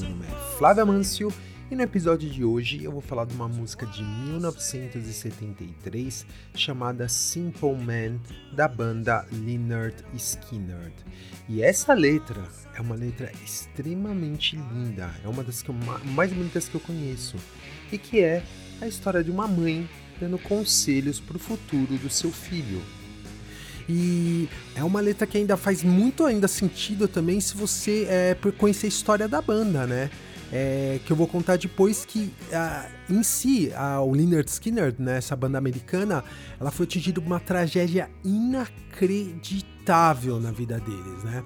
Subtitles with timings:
[0.00, 1.32] Meu nome é Flávio Amâncio
[1.70, 7.76] e no episódio de hoje eu vou falar de uma música de 1973 chamada Simple
[7.76, 8.18] Man,
[8.52, 10.90] da banda Leonard Skinner.
[11.48, 12.42] E essa letra
[12.74, 16.80] é uma letra extremamente linda, é uma das que eu, ma- mais bonitas que eu
[16.80, 17.36] conheço,
[17.92, 18.42] e que é
[18.80, 19.88] a história de uma mãe
[20.20, 22.82] dando conselhos para o futuro do seu filho.
[23.88, 28.86] E é uma letra que ainda faz muito ainda sentido também se você é, conhecer
[28.86, 30.10] a história da banda, né?
[30.54, 35.16] É, que eu vou contar depois que ah, em si a, o Leonard Skinner, né,
[35.16, 36.22] essa banda americana,
[36.60, 41.42] ela foi atingida por uma tragédia inacreditável na vida deles, né?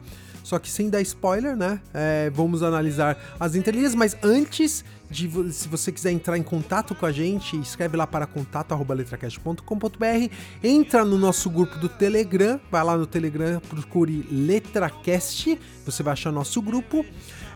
[0.46, 1.80] Só que sem dar spoiler, né?
[1.92, 7.04] é, vamos analisar as entrelinhas, mas antes de se você quiser entrar em contato com
[7.04, 10.30] a gente, escreve lá para contato@letracast.com.br,
[10.62, 16.30] entra no nosso grupo do Telegram, vai lá no Telegram, procure Letracast, você vai achar
[16.30, 17.04] nosso grupo.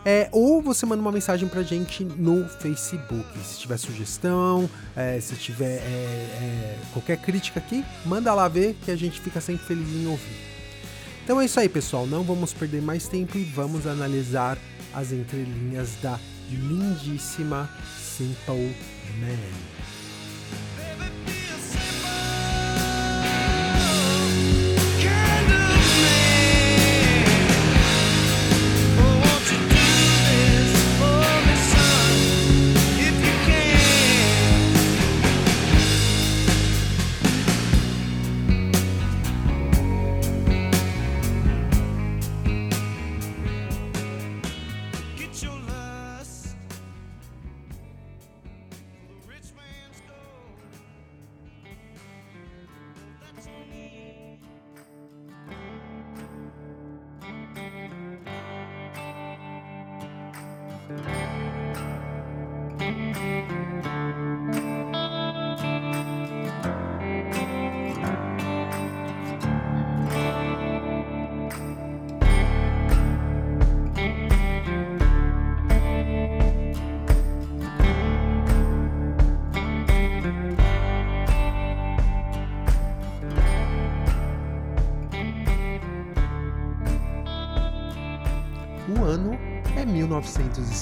[0.03, 3.39] É, ou você manda uma mensagem pra gente no Facebook.
[3.41, 8.91] Se tiver sugestão, é, se tiver é, é, qualquer crítica aqui, manda lá ver que
[8.91, 10.50] a gente fica sempre feliz em ouvir.
[11.23, 12.05] Então é isso aí, pessoal.
[12.07, 14.57] Não vamos perder mais tempo e vamos analisar
[14.93, 18.75] as entrelinhas da lindíssima Simple
[19.19, 19.80] Man.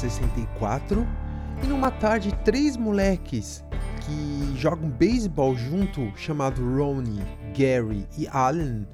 [0.04, 1.06] 1964
[1.64, 3.64] e numa tarde três moleques
[4.02, 7.22] que jogam beisebol junto, chamado Ronnie,
[7.58, 8.86] Gary e Alan,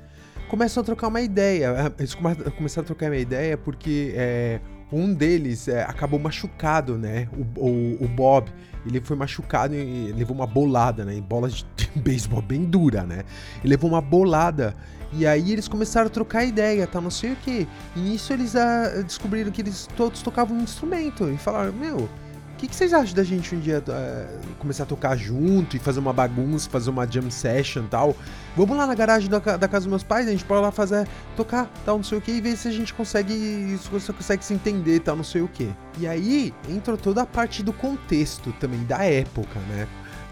[0.50, 1.94] começam a trocar uma ideia.
[1.98, 4.60] Eles come- começaram a trocar uma ideia porque é,
[4.92, 7.28] um deles é, acabou machucado, né?
[7.56, 8.50] O, o- o Bob,
[8.86, 11.14] ele foi machucado e levou uma bolada, né?
[11.16, 13.24] Em bola de, de beisebol bem dura, né?
[13.64, 14.76] Ele levou uma bolada.
[15.14, 17.00] E aí eles começaram a trocar ideia, tá?
[17.00, 17.68] Não sei o que.
[17.96, 21.30] E nisso eles ah, descobriram que eles todos tocavam um instrumento.
[21.30, 22.10] E falaram, meu,
[22.56, 24.28] o que, que vocês acham da gente um dia ah,
[24.60, 28.16] começar a tocar junto e fazer uma bagunça, fazer uma jam session e tal?
[28.56, 31.06] Vamos lá na garagem da, da casa dos meus pais, a gente pode lá fazer,
[31.36, 34.44] tocar, tal, não sei o que, e ver se a gente consegue, se você consegue
[34.46, 35.70] se entender, tal, não sei o que.
[36.00, 39.86] E aí entrou toda a parte do contexto também, da época, né?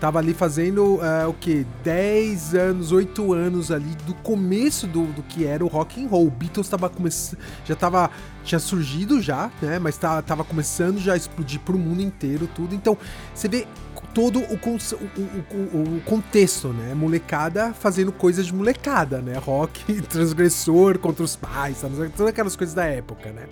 [0.04, 1.66] Tava ali fazendo é, o que?
[1.82, 6.28] 10 anos, 8 anos ali do começo do, do que era o rock and roll.
[6.28, 7.40] O Beatles tava começando.
[7.64, 8.12] Já tava.
[8.44, 9.80] Tinha surgido já, né?
[9.80, 12.76] Mas tava, tava começando já a explodir pro mundo inteiro, tudo.
[12.76, 12.98] Então,
[13.34, 13.66] você vê
[14.14, 16.94] todo o, o, o- o- contexto, né?
[16.94, 19.38] Molecada fazendo coisas de molecada, né?
[19.38, 21.96] Rock transgressor contra os pais, sabe?
[22.10, 23.44] todas aquelas coisas da época, né?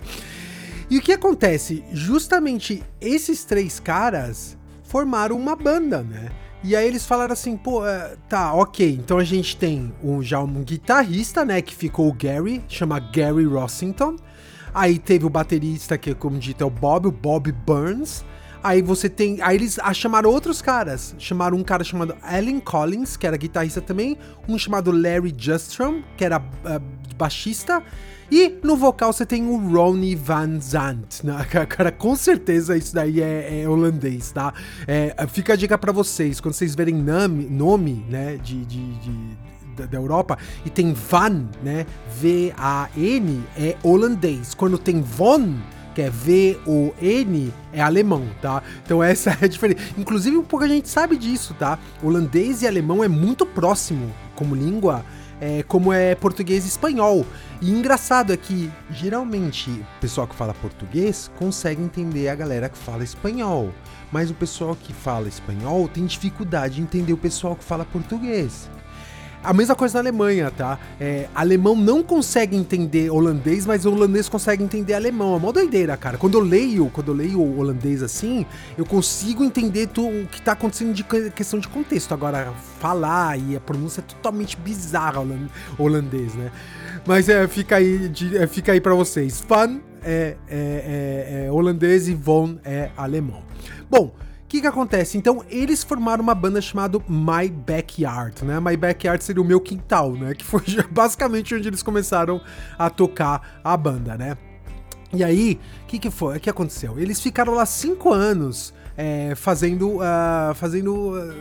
[0.90, 1.82] E o que acontece?
[1.94, 4.58] Justamente esses três caras
[4.92, 6.30] formaram uma banda, né?
[6.62, 10.38] E aí eles falaram assim, pô, é, tá, ok, então a gente tem um, já
[10.38, 14.16] um guitarrista, né, que ficou o Gary, chama Gary Rossington.
[14.74, 18.22] Aí teve o baterista, que como dito é o Bob, o Bob Burns.
[18.62, 19.40] Aí você tem.
[19.42, 21.14] Aí eles ah, chamaram outros caras.
[21.18, 24.16] Chamaram um cara chamado Alan Collins, que era guitarrista também.
[24.48, 26.80] Um chamado Larry Justrom, que era ah,
[27.16, 27.82] baixista.
[28.34, 31.26] E no vocal você tem o Ronnie Van Zandt.
[31.26, 31.44] Né?
[31.68, 34.54] Cara, com certeza isso daí é, é holandês, tá?
[34.86, 36.40] É, fica a dica pra vocês.
[36.40, 39.36] Quando vocês verem nome, nome né, de, de, de
[39.86, 41.84] da Europa e tem Van, né?
[42.18, 44.54] V-A-N é holandês.
[44.54, 45.54] Quando tem Von,
[45.94, 48.62] que é V-O-N, é alemão, tá?
[48.82, 49.82] Então essa é a diferença.
[49.98, 51.78] Inclusive, um pouco a gente sabe disso, tá?
[52.02, 55.04] Holandês e alemão é muito próximo como língua,
[55.42, 57.26] é, como é português e espanhol.
[57.60, 62.78] E engraçado é que, geralmente, o pessoal que fala português consegue entender a galera que
[62.78, 63.72] fala espanhol.
[64.12, 68.70] Mas o pessoal que fala espanhol tem dificuldade de entender o pessoal que fala português.
[69.42, 70.78] A mesma coisa na Alemanha, tá?
[71.00, 75.34] É, alemão não consegue entender holandês, mas o holandês consegue entender alemão.
[75.34, 76.16] É uma doideira, cara.
[76.16, 78.46] Quando eu leio, quando eu leio o holandês assim,
[78.78, 82.14] eu consigo entender tu, o que tá acontecendo de questão de contexto.
[82.14, 85.20] Agora, falar e a pronúncia é totalmente bizarra
[85.76, 86.52] holandês, né?
[87.04, 89.40] Mas é, fica aí, de, é, fica aí para vocês.
[89.40, 93.42] Fan é, é, é, é holandês e von é alemão.
[93.90, 94.14] Bom,
[94.52, 95.16] que que acontece?
[95.16, 98.60] Então, eles formaram uma banda chamada My Backyard, né?
[98.60, 100.34] My Backyard seria o meu quintal, né?
[100.34, 100.60] Que foi
[100.92, 102.38] basicamente onde eles começaram
[102.78, 104.36] a tocar a banda, né?
[105.10, 106.36] E aí, o que que foi?
[106.36, 106.98] O que aconteceu?
[106.98, 111.34] Eles ficaram lá cinco anos é, fazendo, uh, fazendo uh,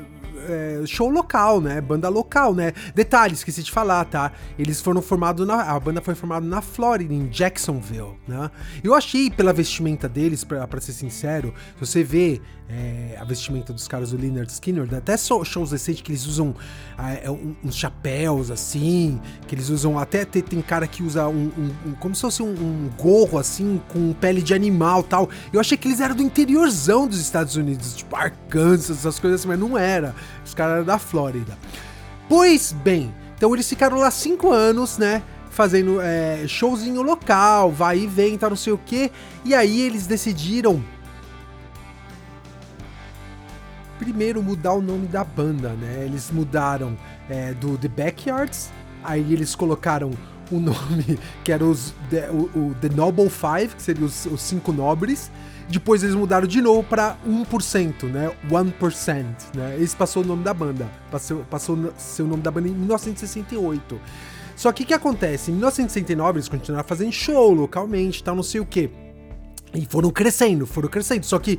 [0.52, 1.80] é, show local, né?
[1.82, 2.74] Banda local, né?
[2.94, 4.32] Detalhe, esqueci de falar, tá?
[4.58, 5.62] Eles foram formados na.
[5.64, 8.52] A banda foi formada na Flórida, em Jacksonville, né?
[8.84, 13.74] Eu achei pela vestimenta deles, pra, pra ser sincero, se você vê é, a vestimenta
[13.74, 16.56] dos caras do Leonard Skinner, até shows recentes que eles usam
[16.98, 17.30] é,
[17.64, 20.00] uns chapéus assim, que eles usam.
[20.00, 23.38] Até tem, tem cara que usa um, um, um, como se fosse um, um, gorro
[23.38, 25.30] assim, com pele de animal tal.
[25.52, 29.50] Eu achei que eles eram do interiorzão dos Estados Unidos, tipo Arkansas, essas coisas assim,
[29.50, 30.16] mas não era.
[30.46, 31.58] Os caras eram da Flórida.
[32.28, 35.22] Pois bem, então eles ficaram lá cinco anos, né?
[35.50, 39.12] Fazendo é, showzinho local, vai e vem, tá não sei o que.
[39.44, 40.84] E aí eles decidiram
[44.02, 46.04] primeiro mudar o nome da banda, né?
[46.06, 46.98] Eles mudaram
[47.30, 48.72] é, do The Backyards,
[49.04, 50.12] aí eles colocaram
[50.52, 54.42] o nome que era os, the, o, o, The Noble Five, que seria os, os
[54.42, 55.32] cinco nobres.
[55.72, 58.32] Depois eles mudaram de novo para 1%, né?
[58.50, 59.26] 1%,
[59.56, 59.78] né?
[59.80, 60.90] Esse passou o nome da banda.
[61.10, 64.00] Passou, passou seu nome da banda em 1968.
[64.56, 65.50] Só que o que acontece?
[65.50, 68.90] Em 1969 eles continuaram fazendo show localmente, tal, não sei o que.
[69.74, 71.26] E foram crescendo, foram crescendo.
[71.26, 71.58] Só que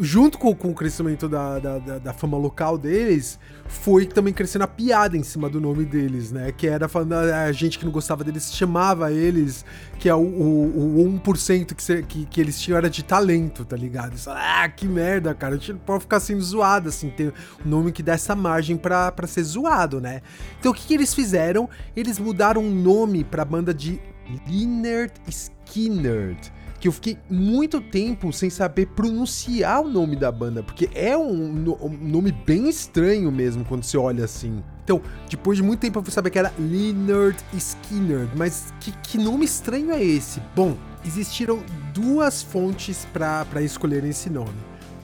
[0.00, 4.62] junto com, com o crescimento da, da, da, da, fama local deles, foi também crescendo
[4.62, 6.52] a piada em cima do nome deles, né?
[6.52, 9.64] Que era falando, a gente que não gostava deles chamava eles,
[9.98, 13.76] que é o, o, o 1% que, que, que eles tinham era de talento, tá
[13.76, 14.14] ligado?
[14.14, 15.54] Isso, ah, que merda, cara.
[15.54, 17.32] A gente pode ficar sendo zoado, assim, ter
[17.64, 20.22] um nome que dá essa margem pra ser zoado, né?
[20.58, 21.68] Então o que, que eles fizeram?
[21.96, 24.00] Eles mudaram o nome pra banda de
[24.48, 26.36] Leonard Skinner
[26.80, 31.76] que eu fiquei muito tempo sem saber pronunciar o nome da banda, porque é um,
[31.80, 34.62] um nome bem estranho mesmo quando você olha assim.
[34.84, 39.18] Então, depois de muito tempo eu fui saber que era Leonard Skinner, mas que, que
[39.18, 40.40] nome estranho é esse?
[40.54, 44.56] Bom, existiram duas fontes para escolher esse nome.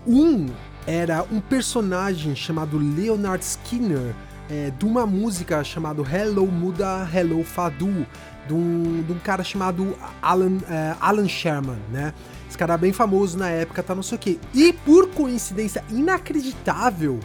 [0.07, 0.47] Um
[0.87, 4.15] era um personagem chamado Leonard Skinner,
[4.49, 8.07] é, de uma música chamada Hello Muda Hello Fadu,
[8.47, 12.13] de um, de um cara chamado Alan, é, Alan Sherman, né?
[12.49, 14.39] Esse cara bem famoso na época, tá não sei o quê.
[14.53, 17.19] E por coincidência inacreditável,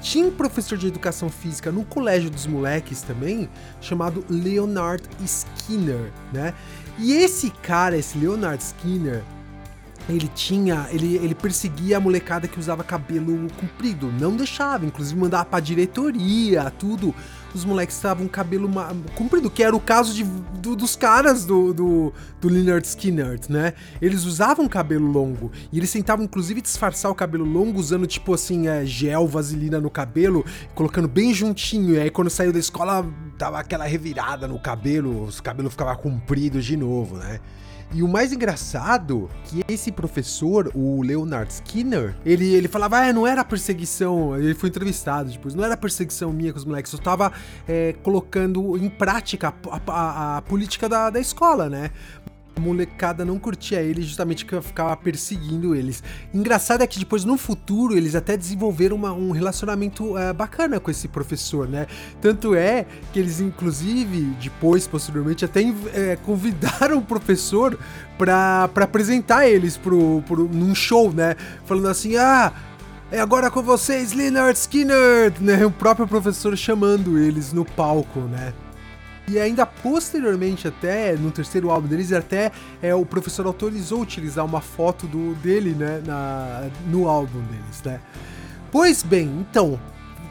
[0.00, 3.48] tinha um professor de educação física no colégio dos moleques também,
[3.80, 6.54] chamado Leonard Skinner, né?
[6.98, 9.22] E esse cara, esse Leonard Skinner,
[10.08, 15.44] ele tinha, ele, ele perseguia a molecada que usava cabelo comprido, não deixava, inclusive mandava
[15.44, 17.14] pra diretoria, tudo.
[17.56, 18.70] Os moleques estavam cabelo
[19.14, 20.24] comprido, que era o caso de,
[20.60, 23.72] do, dos caras do, do, do Leonard Skinner, né?
[24.00, 28.68] Eles usavam cabelo longo e eles tentavam, inclusive, disfarçar o cabelo longo usando, tipo assim,
[28.68, 30.44] é, gel, vaselina no cabelo,
[30.74, 31.94] colocando bem juntinho.
[31.94, 33.06] E aí, quando saiu da escola,
[33.38, 37.40] dava aquela revirada no cabelo, os cabelos ficavam compridos de novo, né?
[37.92, 43.26] E o mais engraçado que esse professor, o Leonard Skinner, ele, ele falava, ah, não
[43.26, 47.32] era perseguição, ele foi entrevistado depois, não era perseguição minha com os moleques, eu tava
[47.66, 51.90] é, colocando em prática a, a, a política da, da escola, né?
[52.56, 56.02] A molecada não curtia ele, justamente que ficava perseguindo eles.
[56.32, 60.90] Engraçado é que depois, no futuro, eles até desenvolveram uma- um relacionamento eh, bacana com
[60.90, 61.86] esse professor, né?
[62.20, 65.60] Tanto é que eles, inclusive, depois, posteriormente, até
[65.92, 67.78] eh, convidaram o professor
[68.16, 71.36] pra apresentar eles pro, pro, num show, né?
[71.66, 72.52] Falando assim, ah...
[73.08, 75.64] É agora com vocês, Leonard Skinner, né?
[75.64, 78.52] O próprio professor chamando eles no palco, né?
[79.28, 84.60] E ainda posteriormente, até no terceiro álbum deles, até é, o professor autorizou utilizar uma
[84.60, 88.00] foto do, dele, né, na, no álbum deles, né?
[88.70, 89.80] Pois bem, então,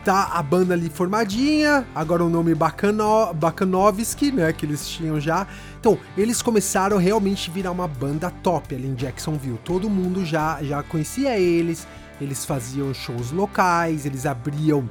[0.06, 5.48] tá a banda ali formadinha, agora o nome Bacano, Bacanovski, né, que eles tinham já.
[5.80, 9.60] Então, eles começaram a realmente virar uma banda top ali em Jacksonville.
[9.66, 11.88] Todo mundo já, já conhecia eles,
[12.22, 14.90] eles faziam shows locais, eles abriam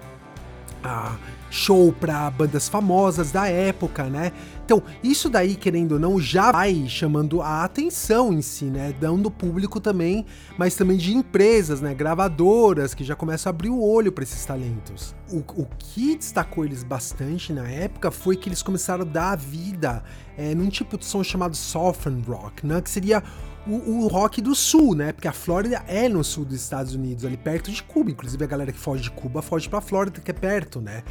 [0.83, 1.17] ah,
[1.55, 4.33] show para bandas famosas da época, né?
[4.65, 8.95] Então, isso daí, querendo ou não, já vai chamando a atenção em si, né?
[8.99, 10.25] Dando público também,
[10.57, 11.93] mas também de empresas, né?
[11.93, 15.15] Gravadoras que já começam a abrir o olho para esses talentos.
[15.31, 20.03] O, o que destacou eles bastante na época foi que eles começaram a dar vida
[20.37, 22.81] é, num tipo de som chamado Southern Rock, né?
[22.81, 23.23] Que seria
[23.67, 25.13] o, o, rock do sul, né?
[25.13, 28.11] Porque a Flórida é no sul dos Estados Unidos, ali perto de Cuba.
[28.11, 31.03] Inclusive a galera que foge de Cuba foge pra Flórida, que é perto, né?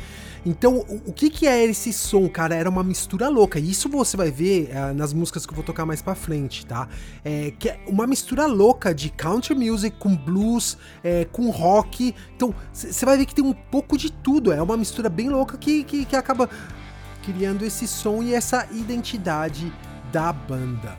[0.46, 2.56] Então, o, o que que é esse som, cara?
[2.56, 3.43] Era uma mistura louca.
[3.60, 6.66] E isso você vai ver é, nas músicas que eu vou tocar mais pra frente,
[6.66, 6.88] tá?
[7.24, 12.16] É, que é uma mistura louca de country music com blues, é, com rock.
[12.36, 14.52] Então, você vai ver que tem um pouco de tudo.
[14.52, 16.50] É uma mistura bem louca que, que, que acaba
[17.24, 19.72] criando esse som e essa identidade
[20.12, 20.98] da banda.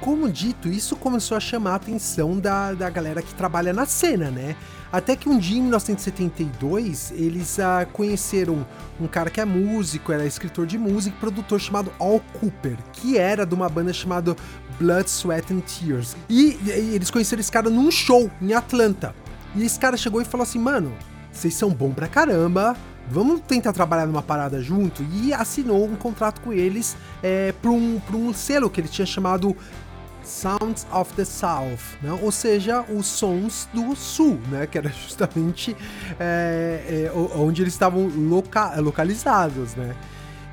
[0.00, 4.30] Como dito, isso começou a chamar a atenção da, da galera que trabalha na cena,
[4.30, 4.56] né?
[4.90, 8.66] Até que um dia, em 1972, eles ah, conheceram
[9.00, 13.18] um cara que é músico, era escritor de música e produtor chamado Al Cooper, que
[13.18, 14.34] era de uma banda chamada
[14.78, 16.16] Blood, Sweat and Tears.
[16.28, 19.14] E, e eles conheceram esse cara num show em Atlanta.
[19.54, 20.92] E esse cara chegou e falou assim: Mano,
[21.30, 22.74] vocês são bom pra caramba,
[23.10, 25.04] vamos tentar trabalhar numa parada junto?
[25.12, 29.06] E assinou um contrato com eles é, pra, um, pra um selo que ele tinha
[29.06, 29.54] chamado
[30.28, 32.12] Sounds of the South, né?
[32.22, 34.66] ou seja, os sons do sul, né?
[34.66, 35.74] que era justamente
[36.20, 39.74] é, é, onde eles estavam loca localizados.
[39.74, 39.96] Né?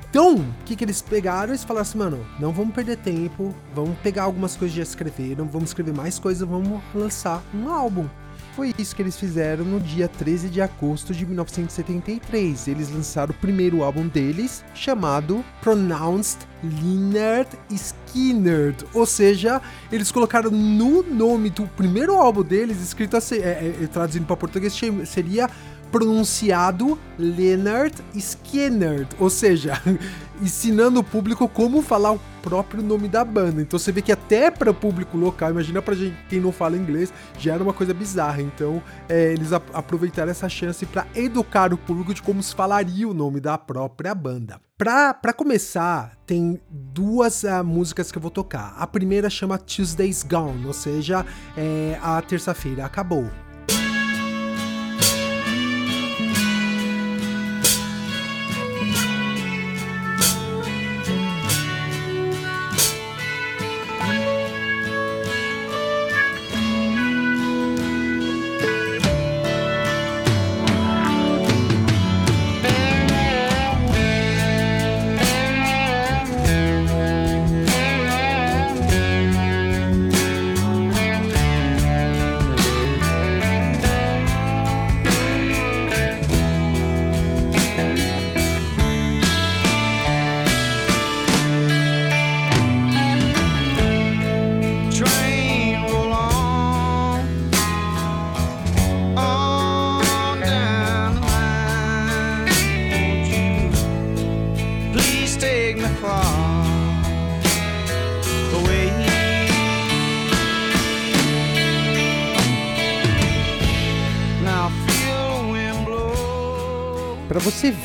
[0.08, 1.50] Então, o que, que eles pegaram?
[1.50, 5.46] Eles falaram assim, mano, não vamos perder tempo, vamos pegar algumas coisas que já escreveram,
[5.46, 8.08] vamos escrever mais coisas, vamos lançar um álbum.
[8.56, 12.68] Foi isso que eles fizeram no dia 13 de agosto de 1973.
[12.68, 18.74] Eles lançaram o primeiro álbum deles, chamado Pronounced Leonard Skinner.
[18.94, 19.60] Ou seja,
[19.92, 24.72] eles colocaram no nome do primeiro álbum deles, escrito assim, é, é, traduzindo para português,
[25.04, 25.50] seria
[25.92, 29.80] pronunciado Leonard Skinner, ou seja,
[30.40, 33.60] ensinando o público como falar o próprio nome da banda.
[33.60, 35.96] Então você vê que até para o público local, imagina para
[36.28, 38.40] quem não fala inglês, já era uma coisa bizarra.
[38.40, 43.12] Então é, eles aproveitaram essa chance para educar o público de como se falaria o
[43.12, 44.60] nome da própria banda.
[44.78, 48.76] Para começar, tem duas uh, músicas que eu vou tocar.
[48.78, 51.24] A primeira chama Tuesday's Gone, ou seja,
[51.56, 53.26] é, a terça-feira acabou.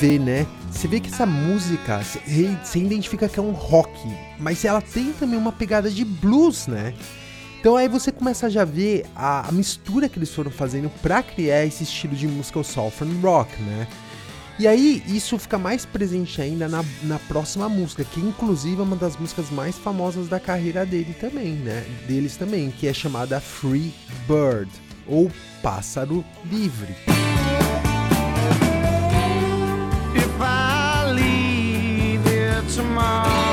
[0.02, 0.48] Ver, né?
[0.72, 3.92] Você vê que essa música, você identifica que é um rock,
[4.40, 6.96] mas ela tem também uma pegada de blues, né?
[7.60, 11.22] Então aí você começa a já ver a, a mistura que eles foram fazendo pra
[11.22, 13.88] criar esse estilo de música, o Southern Rock, né?
[14.58, 18.96] E aí isso fica mais presente ainda na, na próxima música, que inclusive é uma
[18.96, 21.86] das músicas mais famosas da carreira dele também, né?
[22.08, 23.94] Deles também, que é chamada Free
[24.28, 24.72] Bird,
[25.06, 25.30] ou
[25.62, 26.96] Pássaro Livre.
[32.82, 33.51] Tomorrow,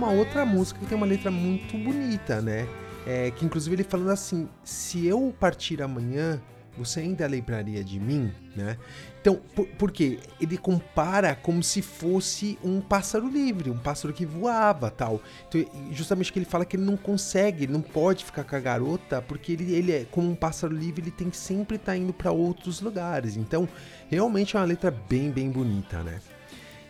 [0.00, 2.66] uma outra música que tem uma letra muito bonita, né?
[3.06, 6.40] É, que inclusive ele falando assim: se eu partir amanhã,
[6.76, 8.78] você ainda lembraria de mim, né?
[9.20, 10.18] Então, por, por quê?
[10.40, 15.20] Ele compara como se fosse um pássaro livre, um pássaro que voava tal.
[15.48, 19.20] Então, justamente que ele fala que ele não consegue, não pode ficar com a garota,
[19.20, 22.14] porque ele, ele é como um pássaro livre, ele tem que sempre estar tá indo
[22.14, 23.36] para outros lugares.
[23.36, 23.68] Então,
[24.08, 26.20] realmente é uma letra bem, bem bonita, né?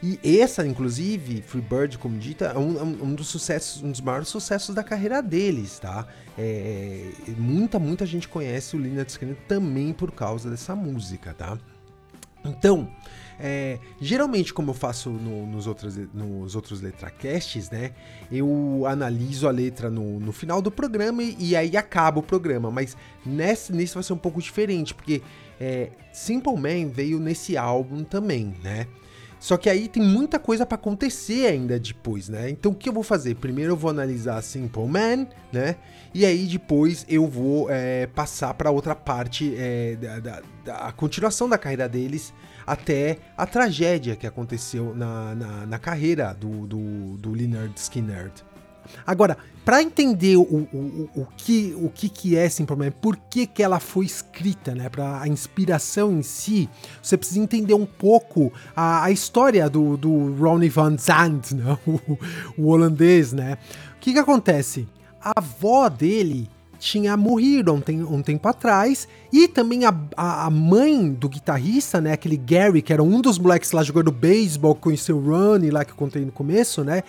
[0.02, 4.00] E essa, inclusive, Free Bird, como dita, é um, é um, dos sucessos, um dos
[4.00, 6.06] maiores sucessos da carreira deles, tá?
[6.38, 11.58] É, muita, muita gente conhece o Leonard Skinner também por causa dessa música, tá?
[12.42, 12.88] Então,
[13.38, 17.92] é, geralmente, como eu faço no, nos, outros, nos outros letracasts, né?
[18.32, 22.70] Eu analiso a letra no, no final do programa e, e, aí acaba o programa.
[22.70, 25.22] Mas nesse, nesse vai ser um pouco diferente, porque
[25.60, 28.86] é, Simple Man veio nesse álbum também, né?
[29.40, 32.50] Só que aí tem muita coisa para acontecer ainda depois, né?
[32.50, 33.34] Então o que eu vou fazer?
[33.36, 35.76] Primeiro eu vou analisar Simple Man, né?
[36.12, 41.48] E aí depois eu vou é, passar para outra parte é, da, da, da continuação
[41.48, 42.34] da carreira deles
[42.66, 48.30] até a tragédia que aconteceu na, na, na carreira do, do, do Leonard Skinner.
[49.06, 53.46] Agora, para entender o, o, o, que, o que, que é Simple Man, por que,
[53.46, 56.68] que ela foi escrita, né, para a inspiração em si,
[57.02, 62.18] você precisa entender um pouco a, a história do, do Ronnie Van Zandt, né, o,
[62.56, 63.58] o holandês, né?
[63.96, 64.88] O que, que acontece?
[65.22, 66.48] A avó dele
[66.80, 69.06] tinha morrido um, tem, um tempo atrás.
[69.30, 72.12] E também a, a, a, mãe do guitarrista, né?
[72.12, 75.92] Aquele Gary, que era um dos moleques lá jogando beisebol, conheceu o Ronnie lá que
[75.92, 77.02] eu contei no começo, né?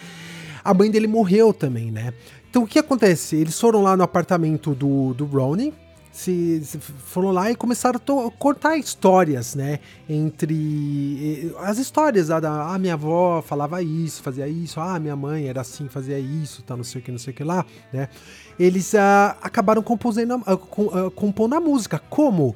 [0.63, 2.13] A mãe dele morreu também, né?
[2.50, 3.36] Então o que acontece?
[3.36, 5.74] Eles foram lá no apartamento do, do Ronnie,
[6.12, 9.80] se, se, foram lá e começaram a cortar histórias, né?
[10.10, 15.47] Entre as histórias da, da ah, minha avó falava isso, fazia isso, ah, minha mãe
[15.47, 18.10] era assim, fazia isso, tá, não sei o que, não sei o que lá, né?
[18.60, 20.58] Eles ah, acabaram composendo, ah,
[21.15, 21.97] compondo a música.
[22.10, 22.56] Como?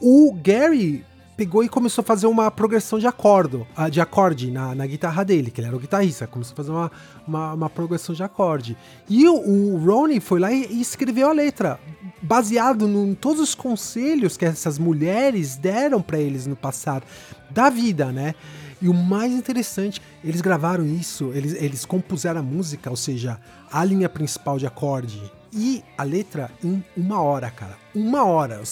[0.00, 1.04] O Gary
[1.42, 5.24] pegou e começou a fazer uma progressão de acorde, ah, de acorde na, na guitarra
[5.24, 6.92] dele, que ele era o guitarrista, começou a fazer uma,
[7.26, 8.76] uma, uma progressão de acorde.
[9.08, 11.80] E o, o Ronnie foi lá e, e, escreveu a letra,
[12.22, 17.02] baseado em todos os conselhos que essas mulheres deram para eles no passado
[17.50, 18.36] da vida, né?
[18.80, 23.84] E o mais interessante, eles gravaram isso, eles, eles compuseram a música, ou seja, a
[23.84, 25.20] linha principal de acorde
[25.52, 27.76] e a letra em uma hora, cara.
[27.92, 28.62] Uma hora.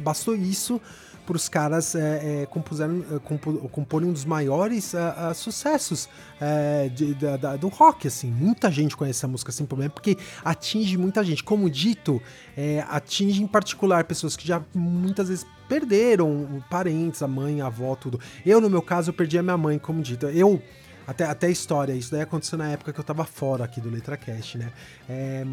[0.00, 0.80] Bastou isso
[1.30, 6.08] para os caras é, é, é, comporem um dos maiores uh, uh, sucessos
[6.92, 8.32] de, da, da, do rock, assim.
[8.32, 11.44] Muita gente conhece a música sem problema, porque atinge muita gente.
[11.44, 12.20] Como dito,
[12.56, 17.94] é, atinge em particular pessoas que já muitas vezes perderam parentes, a mãe, a avó,
[17.94, 18.18] tudo.
[18.44, 20.26] Eu, no meu caso, eu perdi a minha mãe, como dito.
[20.26, 20.60] Eu
[21.06, 23.88] até, até a história, isso daí aconteceu na época que eu tava fora aqui do
[23.88, 24.72] LetraCast, né?
[25.08, 25.44] É,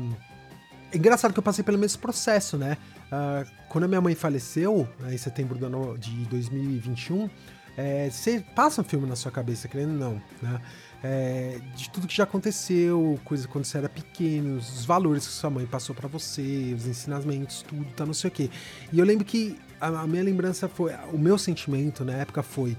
[0.92, 2.78] é engraçado que eu passei pelo mesmo processo, né?
[3.08, 5.58] Uh, quando a minha mãe faleceu, né, em setembro
[5.98, 7.30] de 2021,
[7.78, 10.60] é, você passa um filme na sua cabeça, querendo ou não, né?
[11.04, 15.52] É, de tudo que já aconteceu, coisa quando você era pequeno, os valores que sua
[15.52, 18.50] mãe passou para você, os ensinamentos, tudo, tá não sei o quê.
[18.92, 22.76] E eu lembro que a, a minha lembrança foi, o meu sentimento na época foi,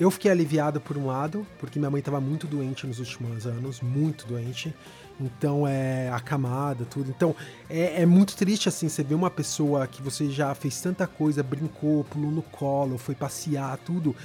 [0.00, 3.80] eu fiquei aliviado por um lado, porque minha mãe estava muito doente nos últimos anos,
[3.80, 4.74] muito doente.
[5.20, 7.10] Então é acamada, tudo.
[7.10, 7.34] Então
[7.68, 11.42] é, é, muito triste assim, você ver uma pessoa que você já fez tanta coisa,
[11.42, 14.16] brincou, pulou no colo, foi passear, tudo,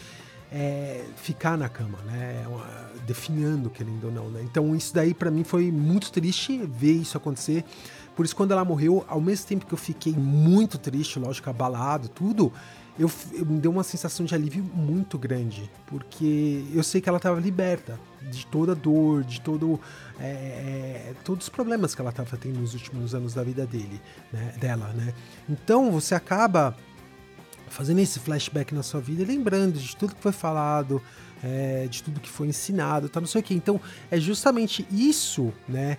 [0.51, 2.45] é, ficar na cama, né?
[2.45, 4.41] É definhando, querendo ou não, né?
[4.41, 7.63] Então isso daí para mim foi muito triste ver isso acontecer.
[8.15, 12.08] Por isso, quando ela morreu, ao mesmo tempo que eu fiquei muito triste, lógico, abalado,
[12.08, 12.51] tudo,
[12.97, 17.17] eu, eu, me deu uma sensação de alívio muito grande, porque eu sei que ela
[17.17, 19.79] estava liberta de toda dor, de todo,
[20.19, 24.01] é, é, todos os problemas que ela estava tendo nos últimos anos da vida dele,
[24.31, 25.13] né, dela, né?
[25.49, 26.75] Então você acaba
[27.67, 31.01] fazendo esse flashback na sua vida, lembrando de tudo que foi falado,
[31.43, 33.53] é, de tudo que foi ensinado, tá não sei o que.
[33.53, 33.79] Então
[34.10, 35.97] é justamente isso, né?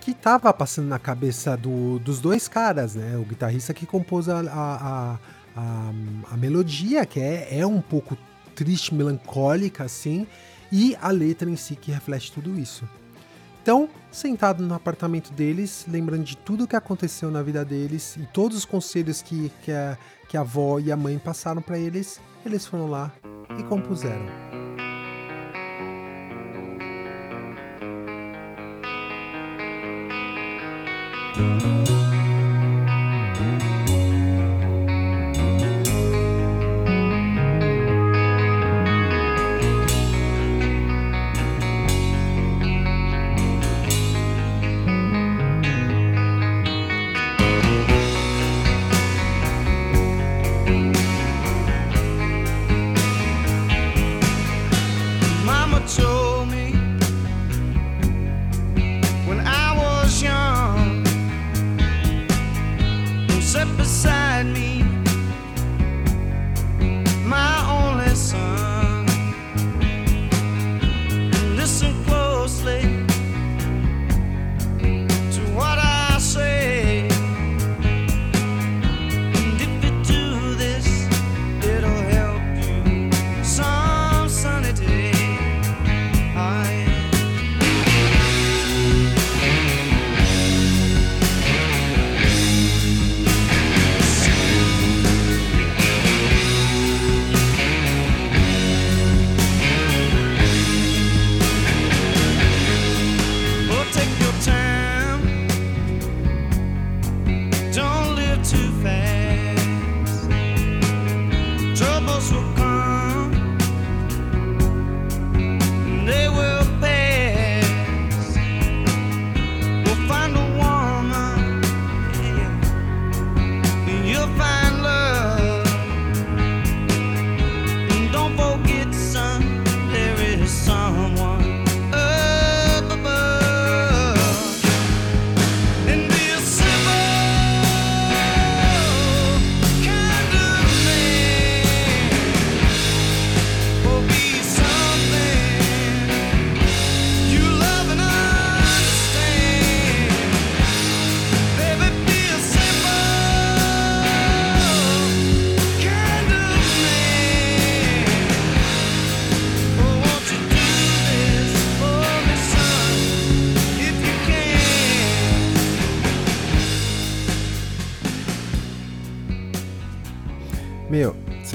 [0.00, 3.16] Que estava passando na cabeça do, dos dois caras, né?
[3.18, 5.18] O guitarrista que compôs a, a a,
[5.56, 8.16] a melodia, que é, é um pouco
[8.54, 10.26] triste, melancólica, assim,
[10.70, 12.88] e a letra em si que reflete tudo isso.
[13.62, 18.58] Então, sentado no apartamento deles, lembrando de tudo que aconteceu na vida deles e todos
[18.58, 19.96] os conselhos que, que, a,
[20.28, 23.10] que a avó e a mãe passaram para eles, eles foram lá
[23.58, 24.26] e compuseram.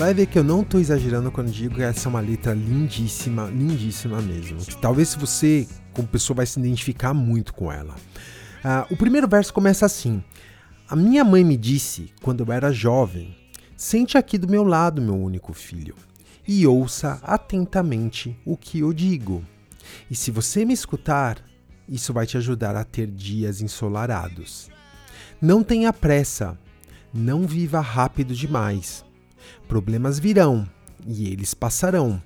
[0.10, 3.45] Vai ver que eu não tô exagerando quando digo que essa é uma letra lindíssima,
[3.45, 4.58] lindíssima mesmo.
[4.82, 7.93] Talvez você, como pessoa, vai se identificar muito com ela.
[8.63, 10.24] Ah, o primeiro verso começa assim:
[10.89, 13.36] A minha mãe me disse, quando eu era jovem,
[13.78, 15.93] sente aqui do meu lado, meu único filho,
[16.48, 19.43] e ouça atentamente o que eu digo.
[20.10, 21.38] E se você me escutar,
[21.88, 24.72] isso vai te ajudar a ter dias ensolarados.
[25.39, 26.58] Não tenha pressa,
[27.13, 29.08] não viva rápido demais.
[29.69, 30.67] Problemas virão
[31.05, 32.19] e eles passarão.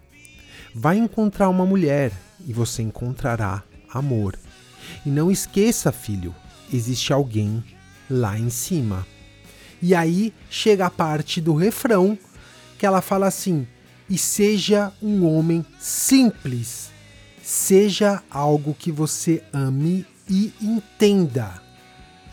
[0.74, 2.14] Vai encontrar uma mulher
[2.48, 3.62] e você encontrará
[3.94, 4.40] amor.
[5.06, 6.34] E não esqueça, filho,
[6.72, 7.62] existe alguém
[8.10, 9.06] lá em cima.
[9.82, 12.18] E aí chega a parte do refrão
[12.80, 13.68] que ela fala assim:
[14.10, 16.92] e seja um homem simples.
[17.44, 21.62] Seja algo que você ame e entenda.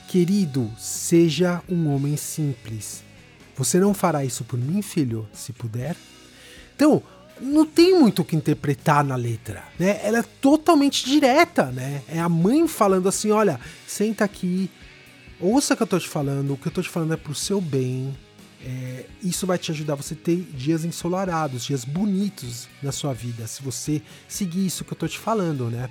[0.07, 3.10] Querido, seja um homem simples.
[3.61, 5.95] Você não fará isso por mim, filho, se puder?
[6.75, 7.03] Então,
[7.39, 10.01] não tem muito o que interpretar na letra, né?
[10.03, 12.01] Ela é totalmente direta, né?
[12.09, 14.71] É a mãe falando assim, olha, senta aqui,
[15.39, 17.35] ouça o que eu tô te falando, o que eu tô te falando é pro
[17.35, 18.17] seu bem.
[18.65, 23.63] É, isso vai te ajudar você ter dias ensolarados, dias bonitos na sua vida, se
[23.63, 25.91] você seguir isso que eu tô te falando, né?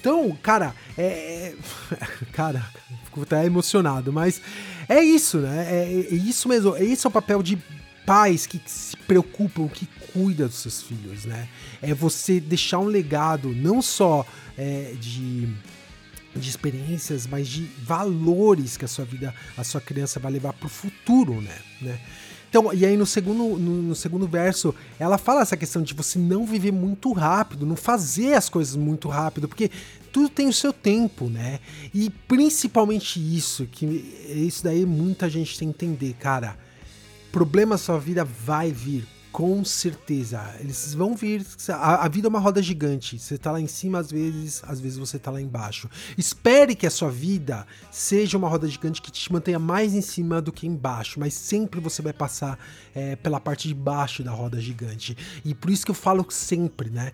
[0.00, 1.02] Então, cara, é.
[1.02, 1.54] é
[2.32, 2.66] cara,
[3.04, 4.40] fico até emocionado, mas
[4.88, 5.66] é isso, né?
[5.68, 6.76] É, é isso mesmo.
[6.76, 7.58] Esse é o papel de
[8.06, 11.48] pais que se preocupam, que cuida dos seus filhos, né?
[11.82, 15.48] É você deixar um legado não só é, de
[16.34, 20.66] de experiências, mas de valores que a sua vida, a sua criança vai levar para
[20.66, 21.58] o futuro, né?
[21.80, 22.00] né?
[22.50, 26.18] Então, e aí no segundo, no, no, segundo verso, ela fala essa questão de você
[26.18, 29.70] não viver muito rápido, não fazer as coisas muito rápido, porque
[30.12, 31.60] tudo tem o seu tempo, né?
[31.94, 33.86] E principalmente isso, que
[34.34, 36.58] isso daí muita gente tem que entender, cara.
[37.30, 40.54] Problema na sua vida vai vir, com certeza.
[40.60, 41.46] Eles vão vir.
[41.68, 43.18] A, a, vida é uma roda gigante.
[43.18, 45.88] Você tá lá em cima às vezes, às vezes você tá lá embaixo.
[46.18, 50.40] Espere que a sua vida seja uma roda gigante que te mantenha mais em cima
[50.40, 51.20] do que embaixo.
[51.20, 52.58] Mas sempre você vai passar
[52.94, 55.16] é, pela parte de baixo da roda gigante.
[55.44, 57.12] E por isso que eu falo sempre, né?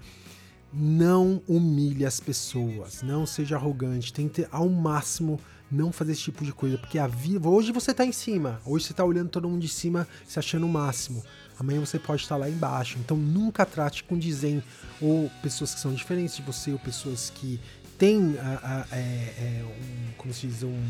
[0.72, 6.52] Não humilhe as pessoas, não seja arrogante, tente ao máximo não fazer esse tipo de
[6.52, 7.48] coisa, porque a vida.
[7.48, 10.66] Hoje você tá em cima, hoje você tá olhando todo mundo de cima, se achando
[10.66, 11.22] o máximo.
[11.58, 12.98] Amanhã você pode estar lá embaixo.
[12.98, 14.62] Então nunca trate com dizem
[15.00, 17.60] ou pessoas que são diferentes de você, ou pessoas que
[17.98, 20.82] têm a, a, é, é, um, como se diz, um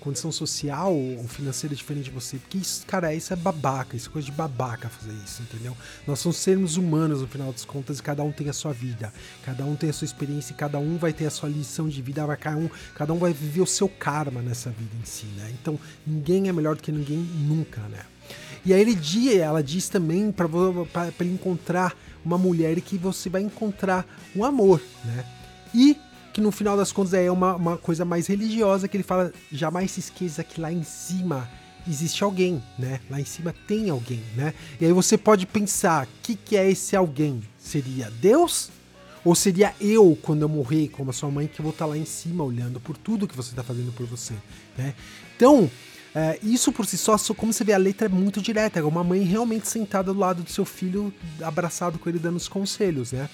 [0.00, 2.38] condição social ou financeira diferente de você.
[2.38, 5.76] Porque isso, cara, isso é babaca, isso é coisa de babaca fazer isso, entendeu?
[6.06, 9.12] Nós somos seres humanos no final das contas e cada um tem a sua vida,
[9.44, 12.02] cada um tem a sua experiência e cada um vai ter a sua lição de
[12.02, 15.26] vida, vai, cada, um, cada um vai viver o seu karma nessa vida em si,
[15.36, 15.54] né?
[15.60, 18.04] Então ninguém é melhor do que ninguém nunca, né?
[18.64, 20.48] E aí ele diz, ela diz também para
[21.20, 25.24] ele encontrar uma mulher e que você vai encontrar um amor, né?
[25.74, 25.96] E
[26.32, 29.90] que no final das contas é uma, uma coisa mais religiosa, que ele fala, jamais
[29.90, 31.48] se esqueça que lá em cima
[31.88, 33.00] existe alguém, né?
[33.10, 34.54] Lá em cima tem alguém, né?
[34.80, 37.42] E aí você pode pensar, o que, que é esse alguém?
[37.58, 38.70] Seria Deus?
[39.24, 42.06] Ou seria eu, quando eu morrer, como a sua mãe, que vou estar lá em
[42.06, 44.34] cima olhando por tudo que você está fazendo por você,
[44.78, 44.94] né?
[45.36, 45.70] Então,
[46.14, 48.80] é, isso por si só, como você vê, a letra é muito direta.
[48.80, 52.48] É uma mãe realmente sentada do lado do seu filho, abraçado com ele, dando os
[52.48, 53.28] conselhos, né?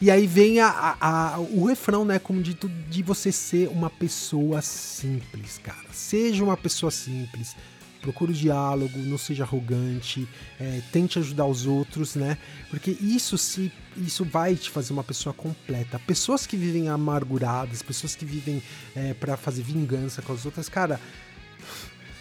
[0.00, 2.18] E aí vem a, a, a, o refrão, né?
[2.18, 5.88] Como dito, de você ser uma pessoa simples, cara.
[5.92, 7.56] Seja uma pessoa simples.
[8.00, 10.28] Procure o diálogo, não seja arrogante,
[10.60, 12.38] é, tente ajudar os outros, né?
[12.70, 15.98] Porque isso se isso vai te fazer uma pessoa completa.
[16.06, 18.62] Pessoas que vivem amarguradas, pessoas que vivem
[18.94, 21.00] é, para fazer vingança com as outras, cara,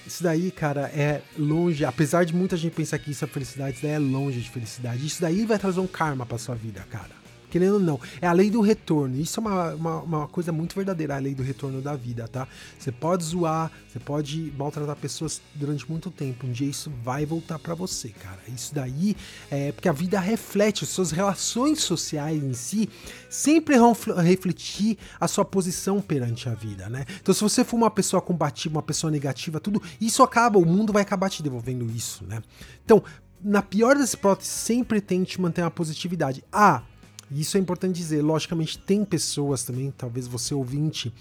[0.08, 1.86] isso daí, cara, é longe.
[1.86, 5.06] Apesar de muita gente pensar que isso é felicidade, isso daí é longe de felicidade.
[5.06, 8.00] Isso daí vai trazer um karma pra sua vida, cara querendo ou não.
[8.22, 9.20] É a lei do retorno.
[9.20, 12.48] Isso é uma, uma, uma, coisa muito verdadeira, a lei do retorno da vida, tá?
[12.78, 16.46] Você pode zoar, você pode maltratar pessoas durante muito tempo.
[16.48, 18.40] Um dia isso vai voltar para você, cara.
[18.48, 19.16] Isso daí
[19.50, 22.90] é porque a vida reflete, as suas relações sociais em si
[23.30, 27.06] sempre vão refletir a sua posição perante a vida, né?
[27.22, 30.94] Então, se você for uma pessoa combativa, uma pessoa negativa, tudo, isso acaba, o mundo
[30.94, 32.42] vai acabar te devolvendo isso, né?
[32.84, 33.04] Então,
[33.44, 36.44] na pior das hipóteses, sempre tente manter uma positividade.
[36.52, 36.82] Ah,
[37.30, 38.22] e isso é importante dizer.
[38.22, 41.14] Logicamente, tem pessoas também, talvez você ouvinte,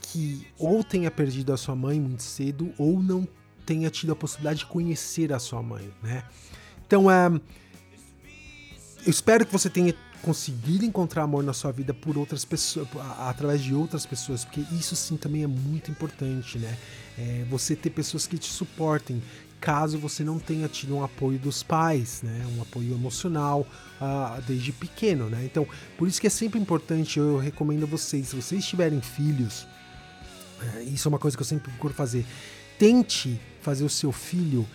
[0.00, 3.26] que ou tenha perdido a sua mãe muito cedo ou não
[3.64, 6.24] tenha tido a possibilidade de conhecer a sua mãe, né?
[6.86, 12.44] Então, é, eu espero que você tenha conseguido encontrar amor na sua vida por outras
[12.44, 12.86] pessoas,
[13.18, 16.78] através de outras pessoas, porque isso sim também é muito importante, né?
[17.18, 19.22] É, você ter pessoas que te suportem,
[19.62, 22.44] caso você não tenha tido um apoio dos pais, né?
[22.58, 23.64] Um apoio emocional
[24.00, 25.44] ah, desde pequeno, né?
[25.44, 25.64] Então,
[25.96, 29.64] por isso que é sempre importante, eu recomendo a vocês, se vocês tiverem filhos,
[30.60, 32.26] é, isso é uma coisa que eu sempre procuro fazer,
[32.76, 34.66] tente fazer o seu filho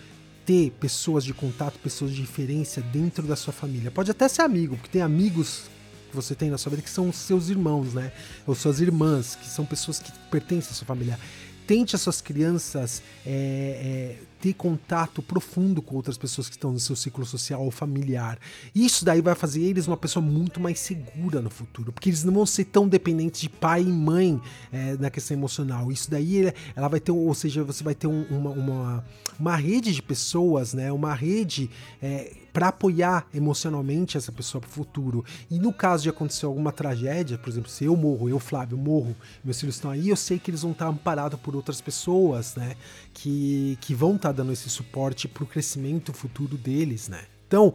[0.46, 3.90] ter pessoas de contato, pessoas de referência dentro da sua família.
[3.90, 5.64] Pode até ser amigo, porque tem amigos
[6.08, 8.10] que você tem na sua vida que são seus irmãos, né?
[8.46, 11.20] Ou suas irmãs, que são pessoas que pertencem à sua família.
[11.66, 16.78] Tente as suas crianças é, é, ter contato profundo com outras pessoas que estão no
[16.78, 18.38] seu ciclo social ou familiar.
[18.74, 22.32] Isso daí vai fazer eles uma pessoa muito mais segura no futuro, porque eles não
[22.32, 24.40] vão ser tão dependentes de pai e mãe
[24.72, 25.90] é, na questão emocional.
[25.90, 29.04] Isso daí ela vai ter, ou seja, você vai ter um, uma, uma,
[29.38, 30.92] uma rede de pessoas, né?
[30.92, 31.70] Uma rede
[32.00, 35.24] é, para apoiar emocionalmente essa pessoa para o futuro.
[35.50, 39.14] E no caso de acontecer alguma tragédia, por exemplo, se eu morro, eu, Flávio, morro,
[39.44, 42.74] meus filhos estão aí, eu sei que eles vão estar amparados por outras pessoas, né?
[43.14, 47.24] Que, que vão estar dando esse suporte para o crescimento futuro deles, né?
[47.46, 47.74] Então,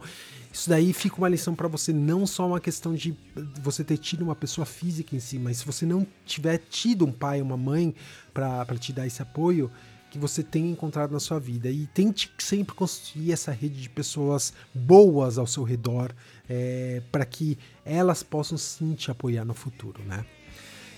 [0.52, 3.12] isso daí fica uma lição para você, não só uma questão de
[3.60, 7.10] você ter tido uma pessoa física em si, mas se você não tiver tido um
[7.10, 7.92] pai, uma mãe
[8.32, 9.70] para te dar esse apoio,
[10.14, 11.68] que você tenha encontrado na sua vida.
[11.68, 16.14] E tente sempre construir essa rede de pessoas boas ao seu redor
[16.48, 20.24] é, para que elas possam sim te apoiar no futuro, né?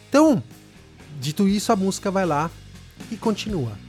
[0.07, 0.43] Então,
[1.19, 2.51] dito isso, a música vai lá
[3.11, 3.86] e continua.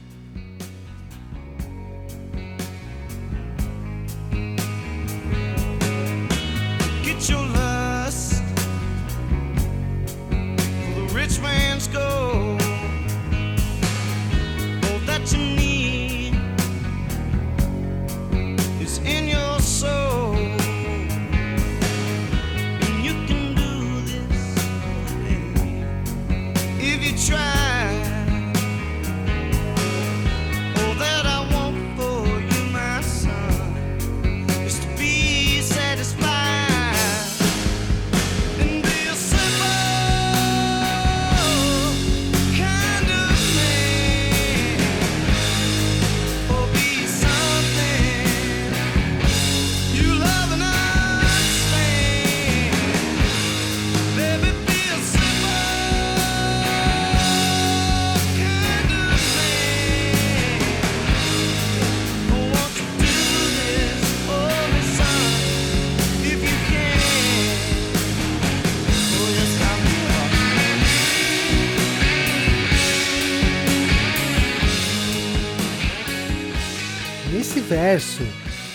[77.97, 78.21] Verso,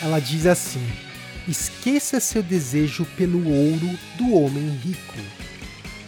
[0.02, 0.85] ela diz assim:
[1.46, 5.18] Esqueça seu desejo pelo ouro do homem rico.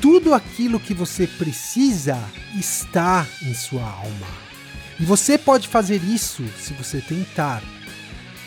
[0.00, 2.18] Tudo aquilo que você precisa
[2.58, 4.26] está em sua alma.
[4.98, 7.62] E você pode fazer isso se você tentar.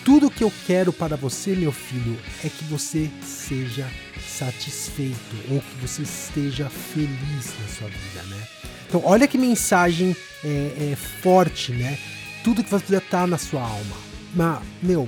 [0.04, 3.90] Tudo que eu quero para você, meu filho, é que você seja
[4.26, 8.48] satisfeito ou que você esteja feliz na sua vida, né?
[8.88, 11.98] Então, olha que mensagem é, é forte, né?
[12.44, 14.07] Tudo que você precisa estar na sua alma.
[14.38, 15.08] Mas, meu,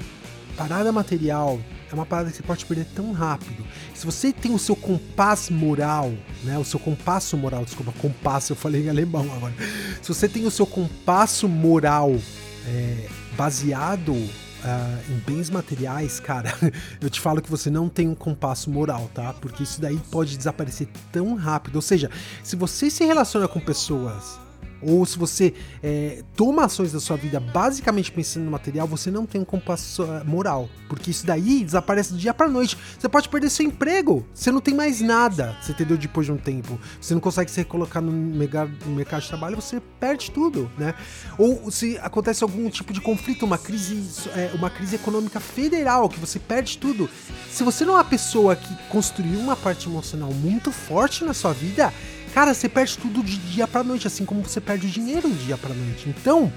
[0.57, 1.59] parada material
[1.91, 3.63] é uma parada que você pode perder tão rápido.
[3.93, 6.11] Se você tem o seu compasso moral,
[6.43, 6.57] né?
[6.57, 9.53] O seu compasso moral, desculpa, compasso, eu falei em alemão agora.
[10.01, 12.15] Se você tem o seu compasso moral
[12.67, 14.15] é, baseado
[14.63, 16.51] ah, em bens materiais, cara,
[16.99, 19.31] eu te falo que você não tem um compasso moral, tá?
[19.33, 21.75] Porque isso daí pode desaparecer tão rápido.
[21.75, 22.09] Ou seja,
[22.43, 24.39] se você se relaciona com pessoas
[24.81, 29.25] ou se você é, toma ações da sua vida basicamente pensando no material, você não
[29.25, 30.69] tem um compasso ah, moral.
[30.87, 32.77] Porque isso daí desaparece do dia pra noite.
[32.97, 34.25] Você pode perder seu emprego.
[34.33, 35.55] Você não tem mais nada.
[35.61, 35.97] Você entendeu?
[35.97, 36.79] Depois de um tempo.
[36.99, 40.93] Você não consegue se recolocar no no mercado de trabalho, você perde tudo, né?
[41.37, 46.19] Ou se acontece algum tipo de conflito, uma crise, é, uma crise econômica federal, que
[46.19, 47.09] você perde tudo.
[47.51, 51.53] Se você não é uma pessoa que construiu uma parte emocional muito forte na sua
[51.53, 51.93] vida,
[52.39, 55.45] cara, você perde tudo de dia pra noite, assim como você perde o dinheiro de
[55.45, 56.07] dia pra noite.
[56.07, 56.49] Então,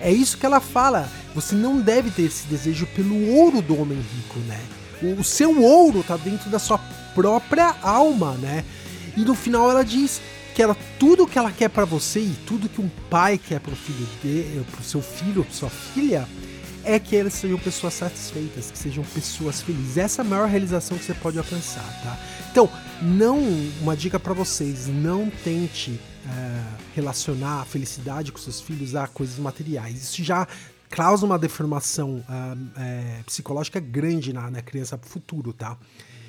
[0.00, 1.08] é isso que ela fala.
[1.36, 4.60] Você não deve ter esse desejo pelo ouro do homem rico, né?
[5.16, 6.78] O, seu ouro tá dentro da sua
[7.14, 8.64] própria alma, né?
[9.16, 10.20] E no final ela diz
[10.52, 13.76] que ela tudo que ela quer pra você e tudo que um pai quer pro
[13.76, 16.28] filho dele, pro seu filho, pra sua filha,
[16.90, 19.96] é que eles sejam pessoas satisfeitas, que sejam pessoas felizes.
[19.96, 22.18] Essa é a maior realização que você pode alcançar, tá?
[22.50, 22.68] Então,
[23.00, 23.38] não
[23.80, 26.62] uma dica pra vocês, não tente é,
[26.94, 30.02] relacionar a felicidade com seus filhos a coisas materiais.
[30.02, 30.48] Isso já
[30.88, 35.78] causa uma deformação ah, é, psicológica grande na, na criança pro futuro, tá?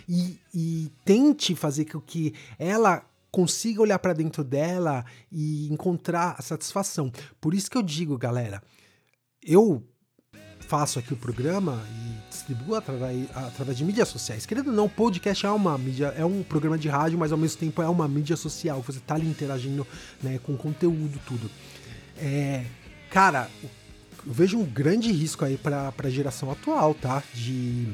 [0.08, 6.42] E, e tente fazer com que ela consiga olhar pra dentro dela e encontrar a
[6.42, 7.12] satisfação.
[7.40, 8.62] Por isso que eu digo, galera,
[9.42, 9.84] eu
[10.72, 14.46] faço aqui o programa e distribuo através, através de mídias sociais.
[14.46, 17.60] Querendo ou não, podcast é uma mídia, é um programa de rádio, mas ao mesmo
[17.60, 18.82] tempo é uma mídia social.
[18.82, 19.86] Você tá ali interagindo
[20.24, 21.52] né, com conteúdo, tudo.
[22.18, 22.64] É,
[23.10, 23.50] cara,
[24.26, 27.22] eu vejo um grande risco aí para a geração atual, tá?
[27.34, 27.88] De,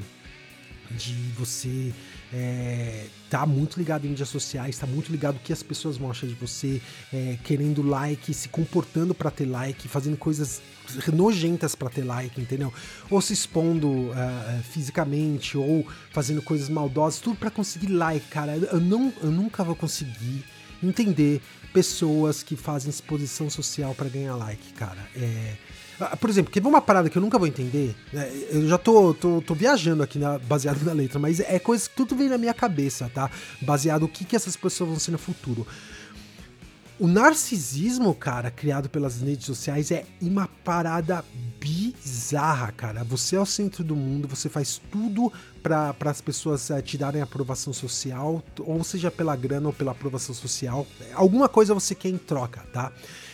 [0.92, 1.92] de você
[2.34, 6.12] é, tá muito ligado em mídias sociais, tá muito ligado o que as pessoas vão
[6.12, 6.82] achar de você,
[7.14, 10.62] é, querendo like, se comportando para ter like, fazendo coisas
[11.14, 12.74] nojentas para ter like, entendeu?
[13.10, 18.56] Ou se expondo ah, fisicamente, ou fazendo coisas maldosas, tudo para conseguir like, cara.
[18.56, 20.46] Eu, não, eu nunca vou conseguir
[20.82, 21.42] entender
[21.74, 25.10] pessoas que fazem exposição social para ganhar like, cara.
[25.16, 25.56] É,
[26.20, 27.96] por exemplo, quer ver uma parada que eu nunca vou entender?
[28.14, 31.96] É, eu já tô, tô, tô viajando aqui baseado na letra, mas é coisa que
[31.96, 33.30] tudo vem na minha cabeça, tá?
[33.62, 35.66] Baseado o que, que essas pessoas vão ser no futuro.
[37.00, 41.24] O narcisismo, cara, criado pelas redes sociais é uma parada
[41.60, 43.04] bizarra, cara.
[43.04, 45.32] Você é o centro do mundo, você faz tudo
[45.62, 50.34] para as pessoas é, te darem aprovação social, ou seja pela grana ou pela aprovação
[50.34, 50.88] social.
[51.14, 52.92] Alguma coisa você quer em troca, tá?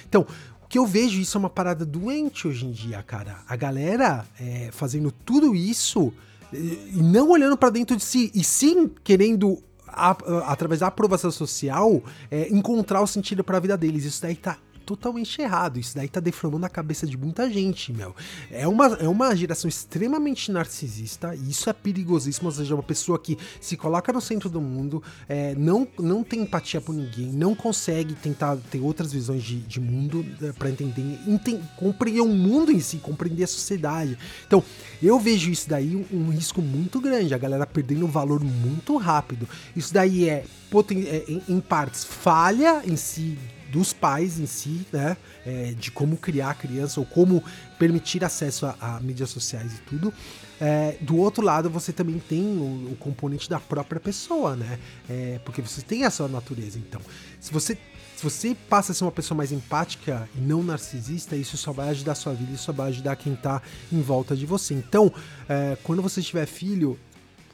[0.09, 0.27] Então,
[0.73, 3.41] que eu vejo isso é uma parada doente hoje em dia, cara.
[3.47, 6.11] A galera é, fazendo tudo isso
[6.51, 10.17] e não olhando para dentro de si, e sim querendo a,
[10.51, 14.03] através da aprovação social, é, encontrar o sentido para a vida deles.
[14.03, 15.79] Isso daí tá totalmente errado.
[15.79, 18.15] Isso daí tá deformando a cabeça de muita gente, meu.
[18.51, 22.47] É uma, é uma geração extremamente narcisista, e isso é perigosíssimo.
[22.47, 26.41] Ou seja, uma pessoa que se coloca no centro do mundo, é, não, não tem
[26.41, 31.19] empatia por ninguém, não consegue tentar ter outras visões de, de mundo é, para entender,
[31.27, 34.17] enten, compreender o mundo em si, compreender a sociedade.
[34.45, 34.63] Então,
[35.01, 39.47] eu vejo isso daí um, um risco muito grande, a galera perdendo valor muito rápido.
[39.75, 43.37] Isso daí é, é em, em partes, falha em si
[43.73, 45.17] dos pais em si, né?
[45.43, 47.43] É, de como criar a criança ou como
[47.79, 50.13] permitir acesso a, a mídias sociais e tudo.
[50.61, 54.77] É, do outro lado, você também tem o, o componente da própria pessoa, né?
[55.09, 56.77] É, porque você tem a sua natureza.
[56.77, 57.01] Então,
[57.39, 57.75] se você
[58.15, 61.89] se você passa a ser uma pessoa mais empática e não narcisista, isso só vai
[61.89, 63.61] ajudar a sua vida, isso só vai ajudar quem tá
[63.91, 64.73] em volta de você.
[64.73, 65.11] Então,
[65.49, 66.97] é, quando você tiver filho,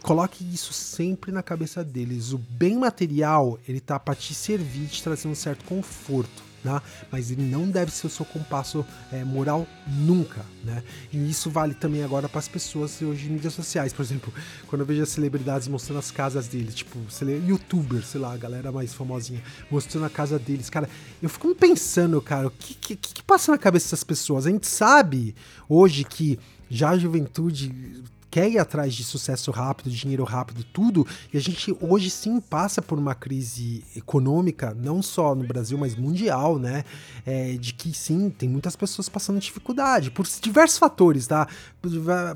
[0.01, 2.31] coloque isso sempre na cabeça deles.
[2.31, 6.49] O bem material, ele tá para te servir, te trazer um certo conforto.
[6.63, 6.81] Né?
[7.09, 10.83] Mas ele não deve ser o seu compasso é, moral nunca, né?
[11.09, 14.33] E isso vale também agora para as pessoas hoje em mídias sociais, por exemplo,
[14.67, 16.99] quando eu vejo as celebridades mostrando as casas deles, tipo,
[17.47, 19.41] youtuber, sei lá, a galera mais famosinha,
[19.71, 20.89] mostrando a casa deles, cara,
[21.23, 24.45] eu fico pensando, cara, o que, que, que passa na cabeça dessas pessoas?
[24.45, 25.33] A gente sabe
[25.69, 26.37] hoje que
[26.69, 31.75] já a juventude quer ir atrás de sucesso rápido, dinheiro rápido, tudo, e a gente
[31.82, 36.84] hoje sim passa por uma crise econômica, não só no Brasil, mas mundial, né?
[37.25, 41.47] É, de que sim, tem muitas pessoas passando dificuldade, por diversos fatores, tá?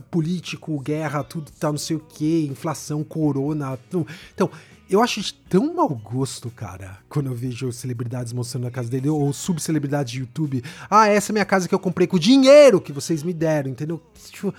[0.10, 4.08] Político, guerra, tudo tá não sei o que, inflação, corona, tudo.
[4.34, 4.50] então.
[4.90, 9.10] Eu acho de tão mau gosto, cara, quando eu vejo celebridades mostrando a casa dele,
[9.10, 10.64] ou subcelebridades de YouTube.
[10.88, 13.72] Ah, essa é minha casa que eu comprei com o dinheiro que vocês me deram,
[13.72, 14.00] entendeu?
[14.30, 14.54] Tipo,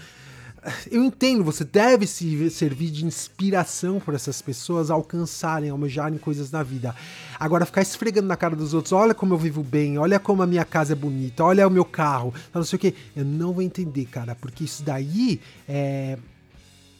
[0.91, 6.63] eu entendo, você deve se servir de inspiração para essas pessoas alcançarem, almejarem coisas na
[6.63, 6.95] vida.
[7.39, 10.47] Agora, ficar esfregando na cara dos outros, olha como eu vivo bem, olha como a
[10.47, 13.63] minha casa é bonita, olha o meu carro, não sei o que, eu não vou
[13.63, 16.19] entender, cara, porque isso daí é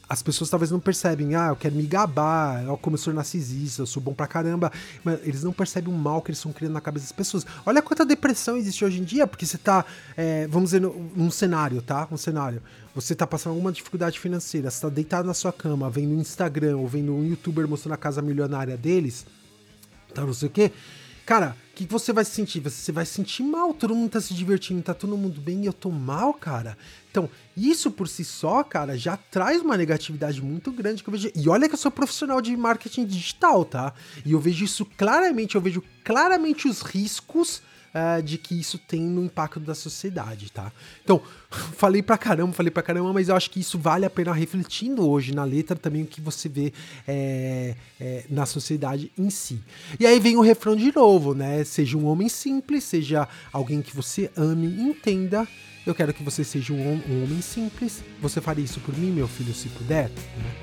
[0.07, 3.81] as pessoas talvez não percebem, ah, eu quero me gabar, ó, como eu sou narcisista,
[3.81, 4.71] eu sou bom pra caramba.
[5.03, 7.45] Mas eles não percebem o mal que eles estão criando na cabeça das pessoas.
[7.65, 9.83] Olha quanta depressão existe hoje em dia, porque você tá,
[10.15, 12.07] é, vamos dizer, num cenário, tá?
[12.11, 12.61] Um cenário.
[12.95, 16.77] Você tá passando alguma dificuldade financeira, você tá deitado na sua cama, vendo um Instagram
[16.77, 19.25] ou vendo um youtuber mostrando a casa milionária deles,
[20.13, 20.71] tá não sei o quê.
[21.25, 22.61] Cara, o que você vai sentir?
[22.61, 25.65] Você vai se sentir mal, todo mundo tá se divertindo, tá todo mundo bem e
[25.65, 26.77] eu tô mal, cara.
[27.11, 31.31] Então, isso por si só, cara, já traz uma negatividade muito grande que eu vejo.
[31.35, 33.93] E olha que eu sou profissional de marketing digital, tá?
[34.23, 37.61] E eu vejo isso claramente, eu vejo claramente os riscos
[37.95, 40.71] uh, de que isso tem no impacto da sociedade, tá?
[41.03, 41.21] Então,
[41.77, 45.07] falei pra caramba, falei pra caramba, mas eu acho que isso vale a pena refletindo
[45.07, 46.73] hoje na letra também o que você vê
[47.07, 49.61] é, é, na sociedade em si.
[49.99, 51.63] E aí vem o refrão de novo, né?
[51.63, 55.47] Seja um homem simples, seja alguém que você ame e entenda.
[55.85, 58.03] Eu quero que você seja um, um homem simples.
[58.19, 60.09] Você faria isso por mim, meu filho, se puder?
[60.09, 60.55] Né?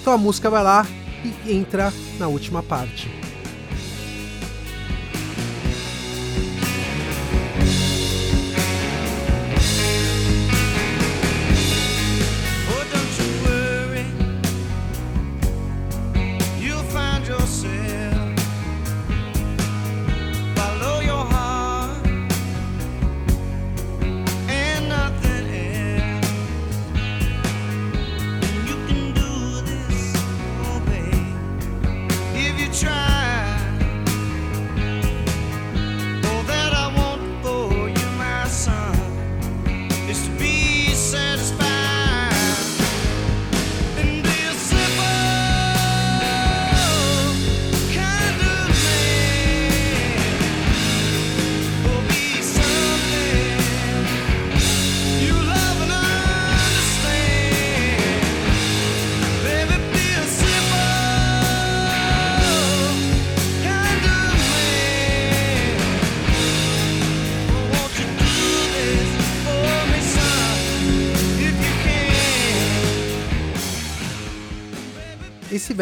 [0.00, 0.86] Então a música vai lá
[1.24, 3.08] e entra na última parte.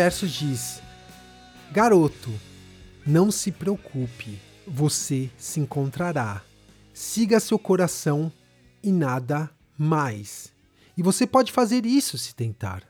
[0.07, 0.81] Verso diz:
[1.73, 2.33] Garoto,
[3.05, 6.45] não se preocupe, você se encontrará.
[6.95, 8.33] Siga seu coração
[8.85, 10.53] e nada mais.
[10.97, 12.85] E você pode fazer isso se tentar.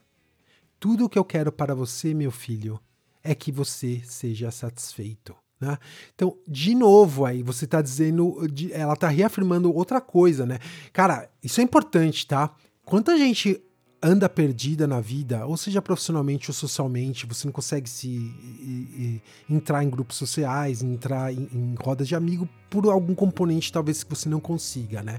[0.79, 2.79] Tudo o que eu quero para você, meu filho,
[3.25, 5.35] é que você seja satisfeito.
[5.59, 5.79] Né?
[6.15, 8.37] Então, de novo, aí você está dizendo,
[8.73, 10.59] ela está reafirmando outra coisa, né?
[10.93, 12.55] Cara, isso é importante, tá?
[12.85, 13.59] Quanta gente
[14.07, 19.55] anda perdida na vida, ou seja profissionalmente ou socialmente, você não consegue se e- e-
[19.55, 24.11] entrar em grupos sociais, entrar em, em rodas de amigo por algum componente talvez que
[24.11, 25.19] você não consiga, né?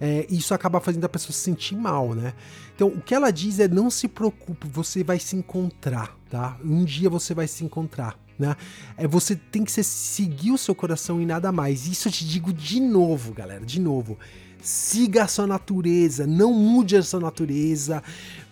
[0.00, 2.32] É, isso acaba fazendo a pessoa se sentir mal, né?
[2.74, 6.56] Então, o que ela diz é não se preocupe, você vai se encontrar, tá?
[6.64, 8.16] Um dia você vai se encontrar.
[8.38, 8.56] Né?
[8.96, 11.86] É, você tem que ser- seguir o seu coração e nada mais.
[11.88, 14.16] Isso eu te digo de novo, galera, de novo.
[14.62, 18.02] Siga a sua natureza, não mude a sua natureza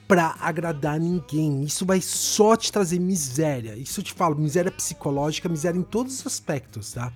[0.09, 1.63] pra agradar ninguém.
[1.65, 3.77] Isso vai só te trazer miséria.
[3.77, 7.13] Isso eu te falo, miséria psicológica, miséria em todos os aspectos, tá?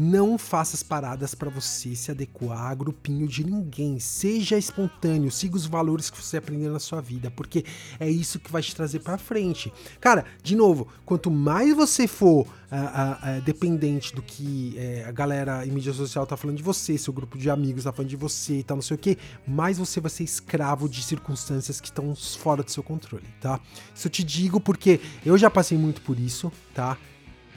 [0.00, 3.98] Não faça as paradas para você se adequar a grupinho de ninguém.
[3.98, 7.64] Seja espontâneo, siga os valores que você aprendeu na sua vida, porque
[7.98, 9.72] é isso que vai te trazer para frente.
[10.00, 15.10] Cara, de novo, quanto mais você for ah, ah, ah, dependente do que eh, a
[15.10, 18.16] galera em mídia social tá falando de você, seu grupo de amigos tá falando de
[18.16, 21.88] você e tal, não sei o que, mais você vai ser escravo de circunstâncias que
[21.88, 23.58] estão fora do seu controle, tá?
[23.92, 26.96] Isso eu te digo porque eu já passei muito por isso, tá?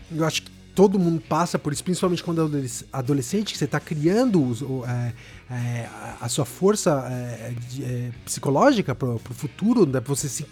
[0.10, 3.66] Eu acho que todo mundo passa por isso, principalmente quando é adolesc- adolescente, que você
[3.66, 5.14] está criando os- o- é,
[5.54, 5.90] é,
[6.22, 10.46] a- sua força é, de- é, psicológica para o futuro, né, pra você se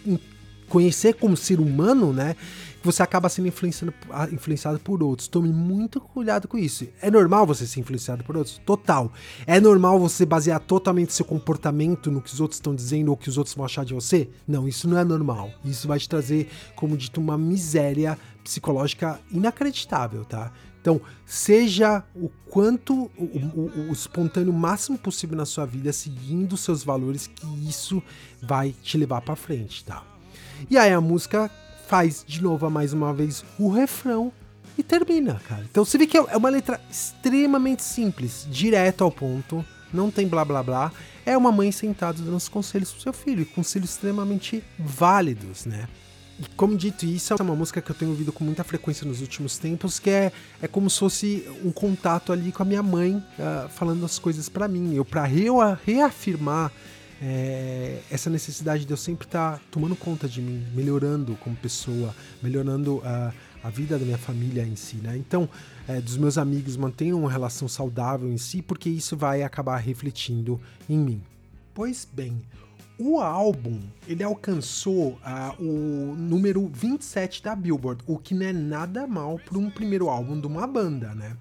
[0.68, 2.36] conhecer como ser humano, né?
[2.80, 5.28] Que você acaba sendo influenciado, por outros.
[5.28, 6.86] Tome muito cuidado com isso.
[7.02, 8.58] É normal você ser influenciado por outros?
[8.64, 9.12] Total.
[9.46, 13.28] É normal você basear totalmente seu comportamento no que os outros estão dizendo ou que
[13.28, 14.28] os outros vão achar de você?
[14.48, 15.50] Não, isso não é normal.
[15.64, 20.50] Isso vai te trazer, como dito, uma miséria psicológica inacreditável, tá?
[20.80, 26.82] Então, seja o quanto o, o- o espontâneo máximo possível na sua vida, seguindo seus
[26.82, 28.02] valores, que isso
[28.42, 30.02] vai te levar pra frente, tá?
[30.70, 31.50] E aí a música
[31.90, 34.32] faz de novo, mais uma vez, o refrão
[34.78, 35.64] e termina, cara.
[35.68, 40.44] Então você vê que é uma letra extremamente simples, direto ao ponto, não tem blá
[40.44, 40.92] blá blá.
[41.26, 45.88] É uma mãe sentada dando os conselhos pro seu filho, e conselhos extremamente válidos, né?
[46.38, 49.20] E como dito isso, é uma música que eu tenho ouvido com muita frequência nos
[49.20, 50.32] últimos tempos, que é,
[50.62, 54.48] é como se fosse um contato ali com a minha mãe, ah, falando as coisas
[54.48, 54.94] pra mim.
[54.94, 56.70] Eu, pra rea- reafirmar
[57.20, 63.02] é, essa necessidade de eu sempre estar tomando conta de mim, melhorando como pessoa, melhorando
[63.04, 65.16] ah, a vida da minha família em si, né?
[65.16, 65.48] Então,
[65.86, 70.60] é, dos meus amigos, mantenham uma relação saudável em si, porque isso vai acabar refletindo
[70.88, 71.22] em mim.
[71.74, 72.40] Pois bem,
[72.98, 79.06] o álbum ele alcançou ah, o número 27 da Billboard, o que não é nada
[79.06, 81.36] mal para um primeiro álbum de uma banda, né?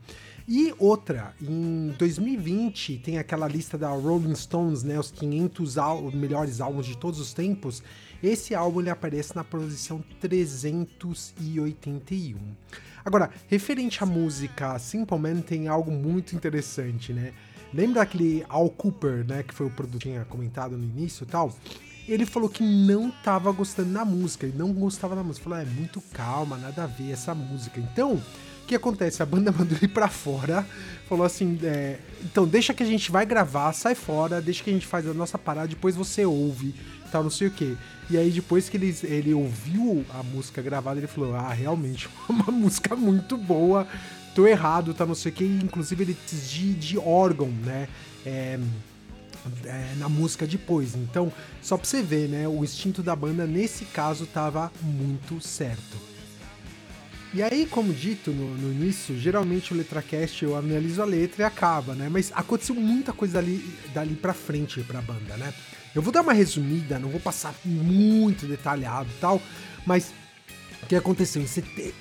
[0.52, 6.60] E outra, em 2020 tem aquela lista da Rolling Stones, né, os 500 ál- melhores
[6.60, 7.84] álbuns de todos os tempos.
[8.24, 12.36] Esse álbum ele aparece na posição 381.
[13.06, 17.32] Agora, referente à música Simple Man, tem algo muito interessante, né?
[17.72, 21.56] Lembra aquele Al Cooper, né, que foi o produtor tinha comentado no início e tal?
[22.08, 25.44] Ele falou que não tava gostando da música, ele não gostava da música.
[25.44, 27.80] Falou, "Ah, é muito calma, nada a ver essa música.
[27.80, 28.20] Então,
[28.70, 29.24] que acontece?
[29.24, 30.66] A banda mandou ele pra fora,
[31.08, 34.74] falou assim: é, então deixa que a gente vai gravar, sai fora, deixa que a
[34.74, 36.76] gente faz a nossa parada, depois você ouve,
[37.12, 37.76] tal, não sei o que.
[38.10, 42.52] E aí, depois que ele, ele ouviu a música gravada, ele falou: ah, realmente, uma
[42.52, 43.88] música muito boa,
[44.36, 45.44] tô errado, tá, não sei o que.
[45.44, 47.88] Inclusive, ele de, de órgão, né?
[48.26, 48.60] É,
[49.66, 50.94] é, na música depois.
[50.96, 52.48] Então, só pra você ver, né?
[52.48, 56.09] O instinto da banda nesse caso tava muito certo.
[57.32, 61.46] E aí, como dito no, no início, geralmente o LetraCast eu analiso a letra e
[61.46, 62.10] acaba, né?
[62.10, 63.64] Mas aconteceu muita coisa dali,
[63.94, 65.54] dali pra frente pra banda, né?
[65.94, 69.42] Eu vou dar uma resumida, não vou passar muito detalhado e tal,
[69.86, 70.12] mas
[70.82, 71.46] o que aconteceu?
[71.48, 71.94] Sete...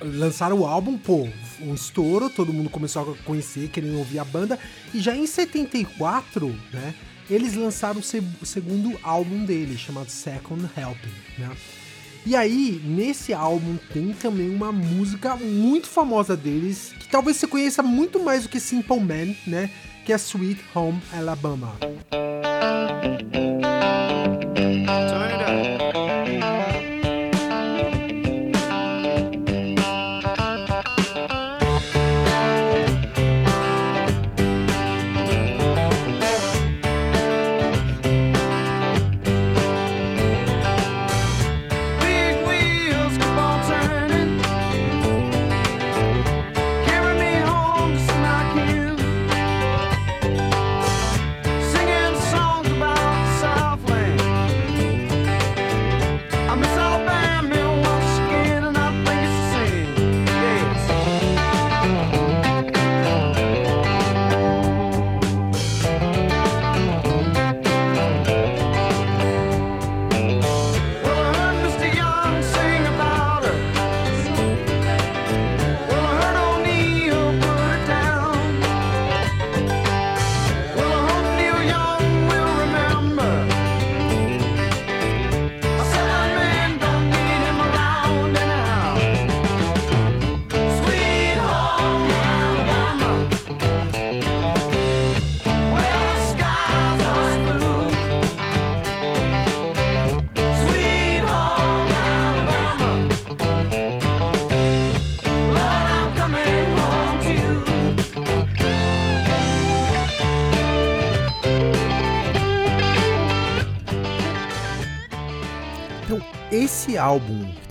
[0.00, 1.28] Lançaram o álbum, pô,
[1.60, 4.58] um estouro, todo mundo começou a conhecer, querendo ouvir a banda,
[4.94, 6.94] e já em 74, né,
[7.28, 11.50] eles lançaram o segundo álbum dele, chamado Second Helping, né?
[12.26, 17.84] E aí, nesse álbum tem também uma música muito famosa deles, que talvez você conheça
[17.84, 19.70] muito mais do que Simple Man, né?
[20.04, 21.76] Que é Sweet Home Alabama.
[21.80, 21.92] Turn
[25.30, 26.35] it up.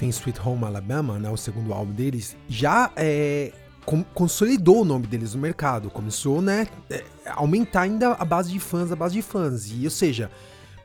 [0.06, 3.52] Tem Sweet Home Alabama, né, o segundo álbum deles, já é,
[4.14, 5.90] consolidou o nome deles no mercado.
[5.90, 9.72] Começou, né, é, aumentar ainda a base de fãs, a base de fãs.
[9.72, 10.30] E, ou seja,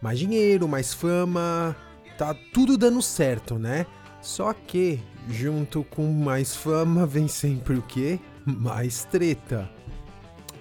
[0.00, 1.76] mais dinheiro, mais fama,
[2.16, 3.84] tá tudo dando certo, né?
[4.22, 8.18] Só que, junto com mais fama, vem sempre o quê?
[8.44, 9.70] Mais treta.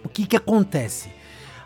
[0.03, 1.09] O que que acontece?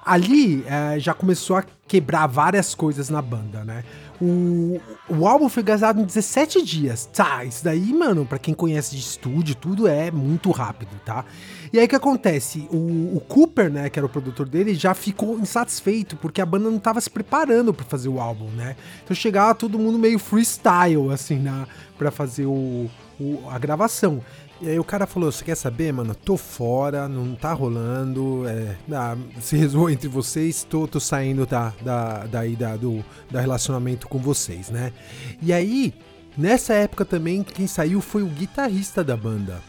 [0.05, 3.83] Ali eh, já começou a quebrar várias coisas na banda, né?
[4.26, 7.05] O, o álbum foi gravado em 17 dias.
[7.11, 11.26] Tá, isso daí, mano, pra quem conhece de estúdio, tudo é muito rápido, tá?
[11.74, 12.67] E aí o que acontece?
[12.71, 16.69] O, o Cooper, né, que era o produtor dele, já ficou insatisfeito porque a banda
[16.69, 18.78] não tava se preparando pra fazer o álbum, né?
[19.03, 21.67] Então chegava todo mundo meio freestyle, assim, na,
[21.97, 24.21] pra fazer o, o- a gravação.
[24.61, 26.15] E aí o cara falou, você quer saber, mano?
[26.15, 31.73] Tô fora, não tá rolando, é, ah, se resolveu entre vocês, tô, tô saindo da,
[31.81, 34.93] da, daí da, do, da relacionamento com vocês, né?
[35.41, 35.93] E aí,
[36.37, 39.59] nessa época também, quem saiu foi o guitarrista da banda.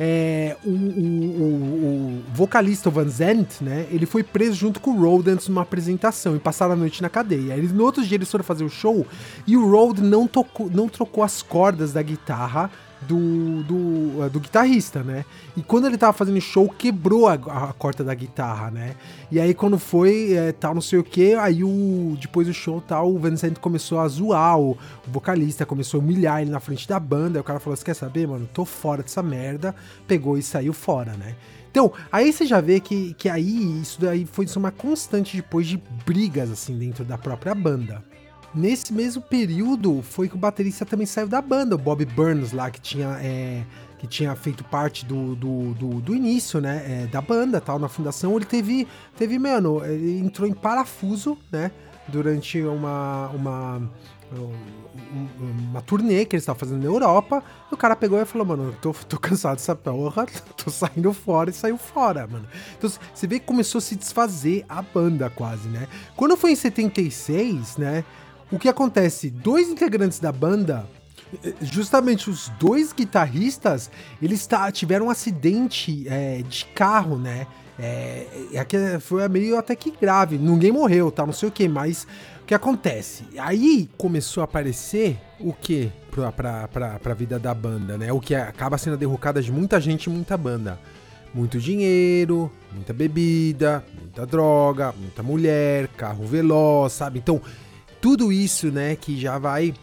[0.00, 3.86] É, o, o- o- o vocalista Van Zandt, né?
[3.90, 7.52] Ele foi preso junto com o Rodents numa apresentação e passaram a noite na cadeia.
[7.54, 9.04] Eles, no outro dia eles foram fazer o show
[9.46, 12.70] e o Rod não, tocou, não trocou as cordas da guitarra
[13.02, 15.24] do, do, eh, do guitarrista, né?
[15.56, 18.94] E quando ele tava fazendo show, quebrou a, a da guitarra, né?
[19.30, 22.80] E aí quando foi, é, tal, não sei o que, aí o, depois do show,
[22.80, 26.88] tal, o Vincent começou a zoar o, o vocalista, começou a humilhar ele na frente
[26.88, 28.48] da banda, aí o cara falou, você quer saber, mano?
[28.52, 29.74] Tô fora dessa merda,
[30.06, 31.34] pegou e saiu fora, né?
[31.70, 35.80] Então, aí você já vê que, que aí isso daí foi uma constante depois de
[36.04, 38.02] brigas, assim, dentro da própria banda.
[38.54, 42.70] Nesse mesmo período foi que o baterista também saiu da banda, o Bob Burns lá,
[42.70, 43.62] que tinha, é,
[43.98, 47.88] que tinha feito parte do, do, do, do início, né, é, da banda, tal, na
[47.88, 48.34] fundação.
[48.36, 51.70] Ele teve, teve, mano, ele entrou em parafuso, né,
[52.08, 53.82] durante uma, uma,
[54.32, 54.78] um-
[55.70, 57.42] uma turnê que eles estavam fazendo na Europa.
[57.70, 60.26] O cara pegou e falou, mano, tô, tô cansado dessa porra,
[60.56, 62.46] tô saindo fora e saiu fora, mano.
[62.76, 65.86] Então você vê que começou a se desfazer a banda quase, né?
[66.16, 68.04] Quando foi em 76, né?
[68.50, 69.30] O que acontece?
[69.30, 70.86] Dois integrantes da banda,
[71.44, 73.90] eh, justamente os dois guitarristas,
[74.22, 77.46] eles tiveram um acidente é, de carro, né?
[77.78, 80.38] É, é foi meio até que grave.
[80.38, 81.24] Ninguém morreu, tá?
[81.24, 82.06] Não sei o que, mas
[82.42, 83.24] o que acontece?
[83.38, 88.12] Aí começou a aparecer o que pra, pra, pra, pra vida da banda, né?
[88.12, 90.78] O que acaba sendo a derrocada de muita gente e muita banda.
[91.32, 97.18] Muito dinheiro, muita bebida, muita droga, muita mulher, carro veloz, sabe?
[97.18, 97.40] Então,
[98.00, 99.74] tudo isso, né, que já vai.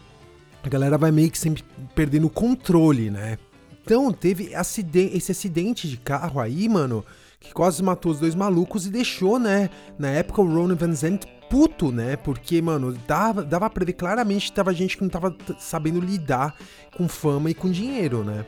[0.62, 1.64] A galera vai meio que sempre
[1.94, 3.38] perdendo o controle, né?
[3.84, 7.04] Então, teve aciden- esse acidente de carro aí, mano,
[7.38, 9.70] que quase matou os dois malucos e deixou, né?
[9.96, 12.16] Na época, o Ronan Van Zandt puto, né?
[12.16, 16.56] Porque, mano, dava, dava pra ver claramente que tava gente que não tava sabendo lidar
[16.96, 18.44] com fama e com dinheiro, né?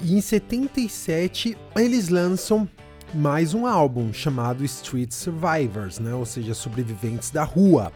[0.00, 2.68] E em 77 eles lançam
[3.14, 6.12] mais um álbum chamado Street Survivors, né?
[6.14, 7.92] Ou seja, sobreviventes da rua.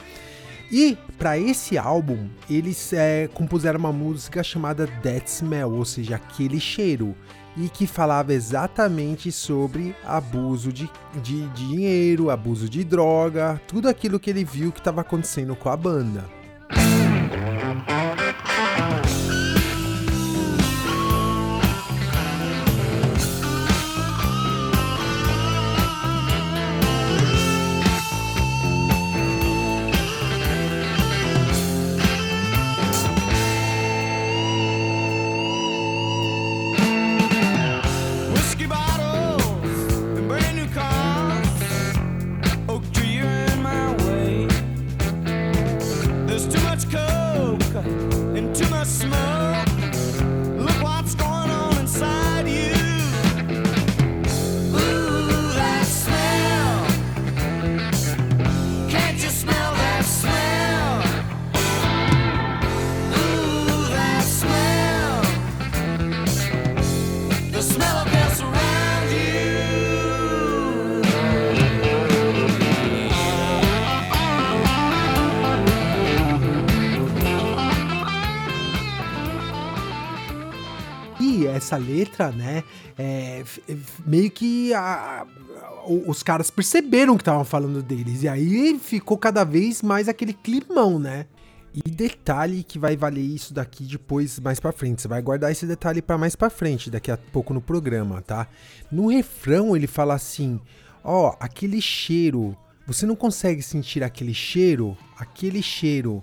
[0.73, 6.59] E para esse álbum eles é, compuseram uma música chamada That Smell, ou seja, aquele
[6.59, 7.15] cheiro,
[7.55, 10.91] e que falava exatamente sobre abuso de,
[11.23, 15.77] de dinheiro, abuso de droga, tudo aquilo que ele viu que estava acontecendo com a
[15.77, 16.25] banda.
[82.13, 82.63] Letra, né,
[82.99, 83.63] é, f-
[84.07, 85.27] meio que a-
[85.87, 88.23] o- os caras perceberam que estavam falando deles.
[88.23, 91.27] E aí ficou cada vez mais aquele climão, né?
[91.75, 95.01] E detalhe que vai valer isso daqui depois, mais pra frente.
[95.01, 98.47] Você vai guardar esse detalhe pra mais pra frente, daqui a pouco no programa, tá?
[98.91, 100.61] No refrão ele fala assim:
[101.03, 102.55] Ó, aquele cheiro.
[102.87, 104.97] Você não consegue sentir aquele cheiro?
[105.19, 106.23] Aquele cheiro.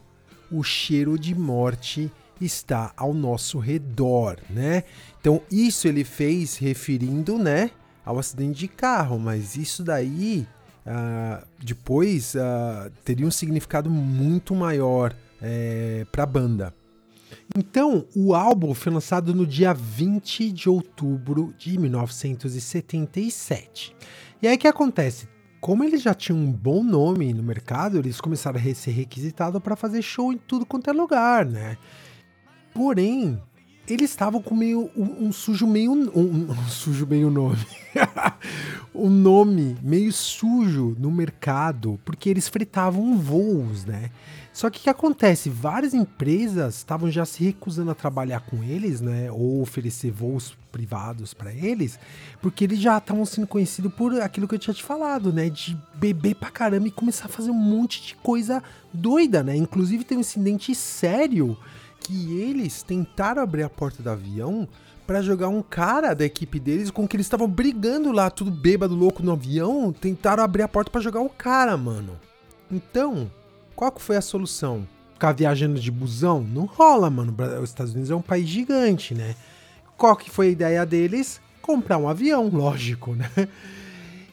[0.51, 2.11] o cheiro de morte
[2.41, 4.83] está ao nosso redor, né?
[5.19, 7.71] Então isso ele fez referindo, né,
[8.05, 10.47] ao acidente de carro, mas isso daí
[10.85, 16.73] uh, depois uh, teria um significado muito maior é, para a banda.
[17.55, 23.95] Então, o álbum foi lançado no dia 20 de outubro de 1977.
[24.41, 25.27] E aí o que acontece?
[25.59, 29.75] Como eles já tinham um bom nome no mercado, eles começaram a ser requisitados para
[29.75, 31.77] fazer show em tudo quanto é lugar, né?
[32.73, 33.41] Porém,
[33.89, 37.65] eles estavam com meio um, um, sujo meio um, um sujo meio nome.
[38.93, 44.11] um nome meio sujo no mercado, porque eles fretavam voos, né?
[44.51, 45.49] Só que o que acontece?
[45.49, 49.31] Várias empresas estavam já se recusando a trabalhar com eles, né?
[49.31, 51.97] Ou oferecer voos privados para eles,
[52.41, 55.49] porque eles já estavam sendo conhecidos por aquilo que eu tinha te falado, né?
[55.49, 58.61] De beber pra caramba e começar a fazer um monte de coisa
[58.93, 59.55] doida, né?
[59.55, 61.57] Inclusive tem um incidente sério
[61.99, 64.67] que eles tentaram abrir a porta do avião
[65.05, 68.95] para jogar um cara da equipe deles com que eles estavam brigando lá, tudo bêbado,
[68.95, 72.19] louco no avião, tentaram abrir a porta para jogar o cara, mano.
[72.71, 73.31] Então,
[73.75, 74.87] qual que foi a solução?
[75.13, 76.41] Ficar viajando de busão?
[76.41, 77.35] Não rola, mano.
[77.61, 79.35] Os Estados Unidos é um país gigante, né?
[79.97, 81.41] Qual que foi a ideia deles?
[81.61, 83.29] Comprar um avião, lógico, né?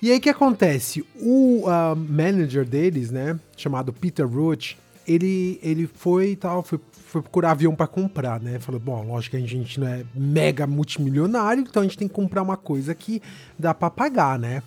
[0.02, 1.04] E aí o que acontece?
[1.16, 4.76] O uh, manager deles, né, chamado Peter Roach,
[5.08, 8.58] ele, ele foi tal, foi, foi procurar avião para comprar, né?
[8.58, 12.14] Falou, bom, lógico que a gente não é mega multimilionário, então a gente tem que
[12.14, 13.22] comprar uma coisa que
[13.58, 14.62] dá para pagar, né?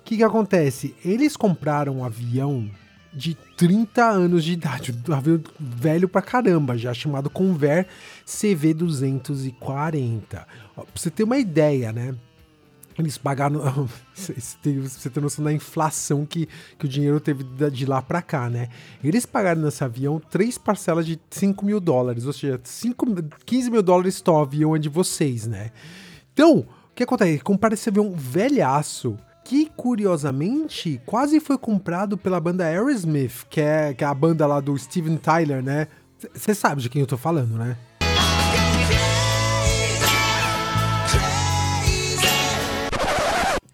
[0.00, 0.94] O que que acontece?
[1.04, 2.70] Eles compraram um avião
[3.12, 7.88] de 30 anos de idade, um avião velho pra caramba, já chamado Convair
[8.26, 10.46] CV240.
[10.76, 12.14] Ó, pra você ter uma ideia, né?
[13.00, 13.60] Eles pagaram.
[14.14, 16.48] você tem noção da inflação que,
[16.78, 18.68] que o dinheiro teve de lá para cá, né?
[19.02, 23.06] Eles pagaram nesse avião três parcelas de 5 mil dólares, ou seja, 5,
[23.44, 25.70] 15 mil dólares só avião é de vocês, né?
[26.32, 27.42] Então, o que acontece?
[27.42, 34.04] Compara esse avião velhaço que curiosamente quase foi comprado pela banda Aerosmith, que é, que
[34.04, 35.88] é a banda lá do Steven Tyler, né?
[36.34, 37.76] Você sabe de quem eu tô falando, né?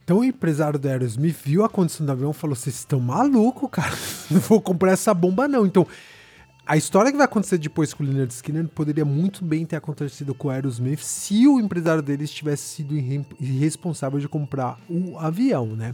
[0.07, 3.69] Então o empresário do Aerosmith viu a condição do avião e falou: vocês estão malucos,
[3.73, 3.93] cara.
[4.31, 5.67] Não vou comprar essa bomba, não.
[5.67, 5.85] Então,
[6.65, 10.33] a história que vai acontecer depois com o Leonard Skinner poderia muito bem ter acontecido
[10.33, 12.97] com o Aerosmith se o empresário deles tivesse sido
[13.41, 15.93] irresponsável de comprar o avião, né?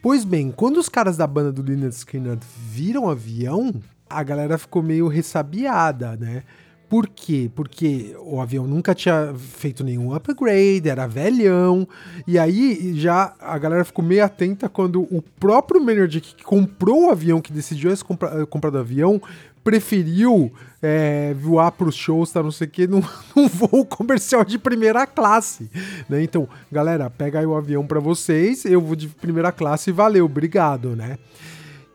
[0.00, 3.74] Pois bem, quando os caras da banda do Leonard Skinner viram o avião,
[4.08, 6.44] a galera ficou meio ressabiada, né?
[6.88, 7.50] Por quê?
[7.54, 11.88] Porque o avião nunca tinha feito nenhum upgrade, era velhão,
[12.26, 17.10] e aí já a galera ficou meio atenta quando o próprio manager que comprou o
[17.10, 19.20] avião, que decidiu esse compra, comprar do avião,
[19.64, 23.02] preferiu é, voar para os shows, tá, não sei o que, num,
[23.34, 25.70] num voo comercial de primeira classe.
[26.08, 26.22] Né?
[26.22, 30.26] Então, galera, pega aí o avião para vocês, eu vou de primeira classe e valeu,
[30.26, 31.18] obrigado, né?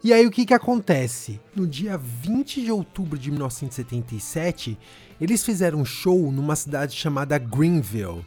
[0.01, 1.41] E aí o que que acontece?
[1.53, 4.77] No dia 20 de outubro de 1977,
[5.19, 8.25] eles fizeram um show numa cidade chamada Greenville.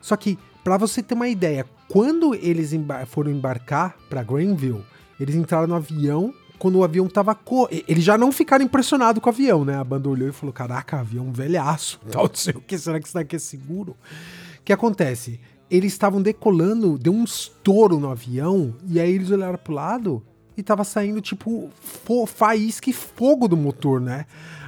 [0.00, 4.84] Só que, para você ter uma ideia, quando eles embar foram embarcar para Greenville,
[5.18, 7.34] eles entraram no avião quando o avião tava.
[7.34, 7.68] Co...
[7.88, 9.74] Eles já não ficaram impressionados com o avião, né?
[9.74, 13.06] A banda olhou e falou: Caraca, avião velhaço, tal, não sei o que, será que
[13.06, 13.96] isso daqui é seguro?
[14.60, 15.40] O que acontece?
[15.68, 20.22] Eles estavam decolando, deu um estouro no avião, e aí eles olharam pro lado
[20.58, 21.70] e tava saindo tipo
[22.26, 24.26] faísca e fogo do motor, né?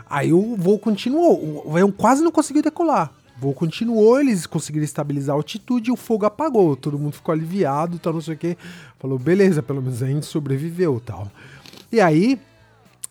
[0.09, 3.12] Aí o voo continuou, o avião quase não conseguiu decolar.
[3.36, 6.76] O voo continuou, eles conseguiram estabilizar a altitude e o fogo apagou.
[6.76, 8.57] Todo mundo ficou aliviado, tal, não sei o que.
[8.99, 11.30] Falou, beleza, pelo menos a gente sobreviveu tal.
[11.91, 12.41] E aí,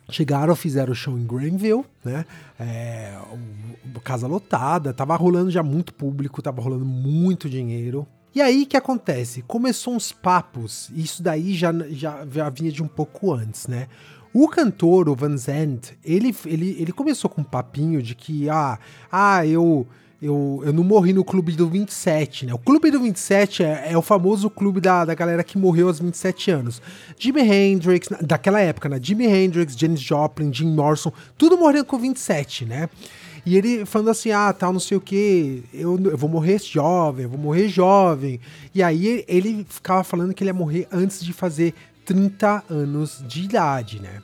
[0.10, 2.26] chegaram, fizeram o show em Greenville, né?
[2.60, 3.18] É,
[4.04, 8.08] casa lotada, tava rolando já muito público, tava rolando muito dinheiro.
[8.34, 9.42] E aí que acontece?
[9.44, 13.88] Começou uns papos, isso daí já, já, já vinha de um pouco antes, né?
[14.32, 18.78] O cantor, o Van Zandt, ele, ele, ele começou com um papinho de que, ah,
[19.12, 19.88] ah eu
[20.22, 22.54] eu, eu não morri no clube do 27, né?
[22.54, 26.00] O clube do 27 é, é o famoso clube da, da galera que morreu aos
[26.00, 26.82] 27 anos.
[27.18, 29.00] Jimi Hendrix, daquela época, né?
[29.02, 32.90] Jimi Hendrix, Janis Joplin, Jim Morrison, tudo morrendo com 27, né?
[33.46, 37.24] E ele falando assim, ah, tal, não sei o que, eu, eu vou morrer jovem,
[37.24, 38.40] eu vou morrer jovem.
[38.74, 41.74] E aí ele ficava falando que ele ia morrer antes de fazer
[42.06, 44.22] 30 anos de idade, né?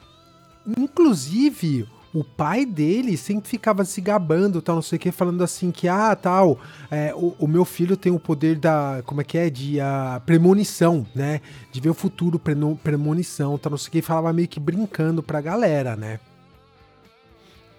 [0.78, 5.70] Inclusive, o pai dele sempre ficava se gabando, tal, não sei o que, falando assim
[5.70, 6.58] que, ah, tal,
[6.90, 10.22] é, o, o, meu filho tem o poder da, como é que é, de a
[10.26, 11.42] premonição, né,
[11.72, 12.40] de ver o futuro,
[12.82, 16.20] premonição, tal, não sei o que, falava meio que brincando pra galera, né.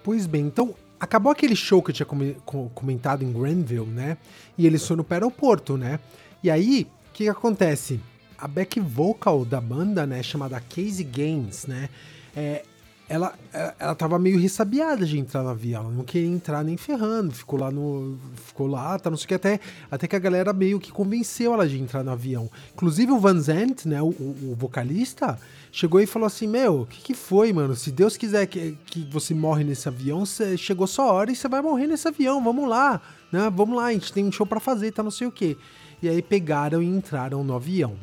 [0.03, 4.17] Pois bem, então acabou aquele show que eu tinha come- co- comentado em Granville, né?
[4.57, 5.99] E eles foram para o aeroporto, né?
[6.43, 7.99] E aí, o que, que acontece?
[8.37, 11.89] A back vocal da banda, né, chamada Casey Gaines, né?
[12.35, 12.63] É,
[13.09, 16.75] ela, é, ela tava meio ressabiada de entrar no avião, ela não queria entrar nem
[16.75, 18.17] ferrando, ficou lá no.
[18.35, 21.53] Ficou lá, tá, não sei o que, até, até que a galera meio que convenceu
[21.53, 22.49] ela de entrar no avião.
[22.73, 25.39] Inclusive o Van Zandt, né, o, o- vocalista,
[25.71, 27.75] chegou e falou assim: Meu, o que, que foi, mano?
[27.75, 31.47] Se Deus quiser que, que você morre nesse avião, cê- chegou sua hora e você
[31.47, 32.99] vai morrer nesse avião, vamos lá,
[33.31, 33.49] né?
[33.55, 35.57] Vamos lá, a gente tem um show pra fazer, tá não sei o que.
[36.01, 37.95] E aí pegaram e entraram no avião.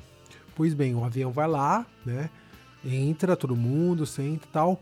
[0.57, 2.31] Pois bem, o avião vai lá, né?
[2.85, 4.81] Entra todo mundo, senta e tal.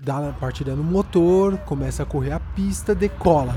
[0.00, 3.56] Dá a partida no motor, começa a correr a pista, decola.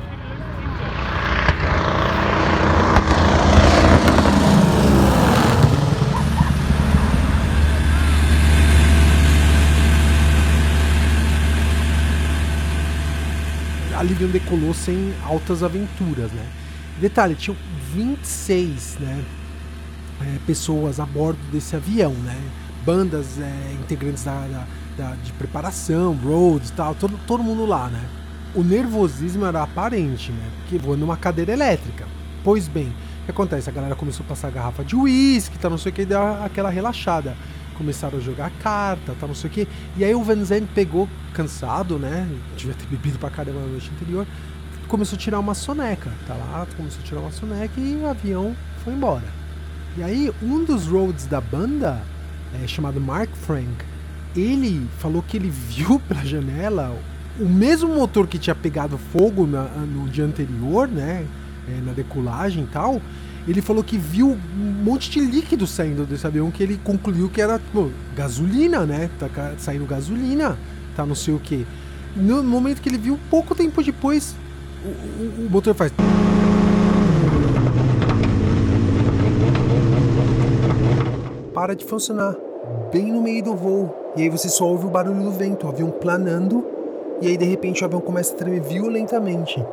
[13.98, 16.46] A Livian decolou sem altas aventuras, né?
[17.00, 17.58] Detalhe, tinham
[17.94, 19.24] 26, né?
[20.22, 22.40] é, pessoas a bordo desse avião, né?
[22.86, 24.68] Bandas, é, integrantes da, da-
[24.98, 28.04] da- de preparação, roads e tal, todo, todo mundo lá, né?
[28.54, 30.44] O nervosismo era aparente, né?
[30.62, 32.06] Porque voando numa cadeira elétrica.
[32.44, 32.88] Pois bem,
[33.22, 33.70] o que acontece?
[33.70, 36.22] A galera começou a passar garrafa de uísque, tá, não sei o que, e deu
[36.44, 37.36] aquela relaxada.
[37.78, 39.68] Começaram a jogar carta, tá, não sei o que.
[39.98, 42.28] E aí o Van Zandt pegou, cansado, né?
[42.58, 44.28] Devia ter bebido pra caramba na noite anterior.
[44.88, 48.54] Começou a tirar uma soneca, tá lá, começou a tirar uma soneca e o avião
[48.84, 49.24] foi embora.
[49.98, 52.02] E aí, um dos roads da banda,
[52.62, 53.86] é, chamado Mark Frank,
[54.36, 56.96] ele falou que ele viu pela janela
[57.40, 61.26] o mesmo motor que tinha pegado fogo na- no dia anterior, né?
[61.68, 63.00] é, na decolagem e tal.
[63.48, 67.40] Ele falou que viu um monte de líquido saindo desse avião que ele concluiu que
[67.42, 67.62] era
[68.16, 69.10] gasolina, né?
[69.20, 70.58] Tá saindo gasolina,
[70.96, 71.66] tá não sei o que.
[72.16, 74.36] No momento que ele viu, pouco tempo depois,
[74.84, 75.92] o, o- o motor faz.
[81.54, 82.36] para de funcionar
[82.92, 83.94] bem no meio do voo.
[84.16, 86.66] E aí você só ouve o barulho do vento, o avião planando,
[87.22, 89.64] e aí de repente o avião começa a tremer violentamente.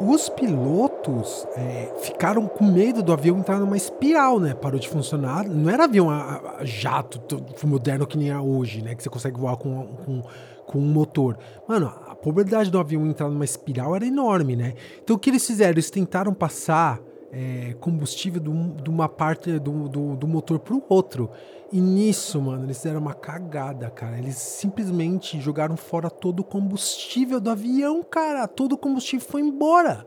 [0.00, 4.52] Os pilotos é, ficaram com medo do avião entrar numa espiral, né?
[4.54, 5.46] Parou de funcionar.
[5.46, 7.20] Não era avião a, a- jato
[7.64, 8.94] moderno que nem é hoje, né?
[8.94, 10.22] Que você consegue voar com, com,
[10.66, 11.38] com um motor.
[11.68, 14.74] Mano, a probabilidade do avião entrar numa espiral era enorme, né?
[15.04, 15.72] Então o que eles fizeram?
[15.72, 16.98] Eles tentaram passar
[17.32, 21.30] é, combustível de um- uma parte do, do, do motor pro outro.
[21.72, 24.18] E nisso, mano, eles fizeram uma cagada, cara.
[24.18, 28.46] Eles simplesmente jogaram fora todo o combustível do avião, cara.
[28.46, 30.06] Todo o combustível foi embora.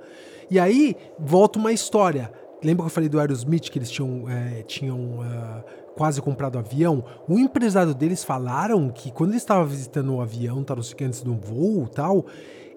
[0.49, 2.31] E aí, volta uma história.
[2.63, 5.63] Lembra que eu falei do Aerosmith que eles tinham, é, tinham ah,
[5.95, 7.03] quase comprado avião?
[7.27, 11.07] O empresário deles falaram que quando eles estavam visitando o avião, tá, não sei o
[11.07, 12.25] antes do voo tal,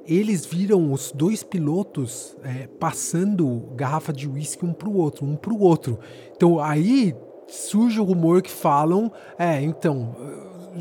[0.09, 5.59] eles viram os dois pilotos é, passando garrafa de uísque um pro outro, um pro
[5.59, 5.99] outro.
[6.35, 7.15] Então aí
[7.47, 10.17] surge o rumor que falam, é, então,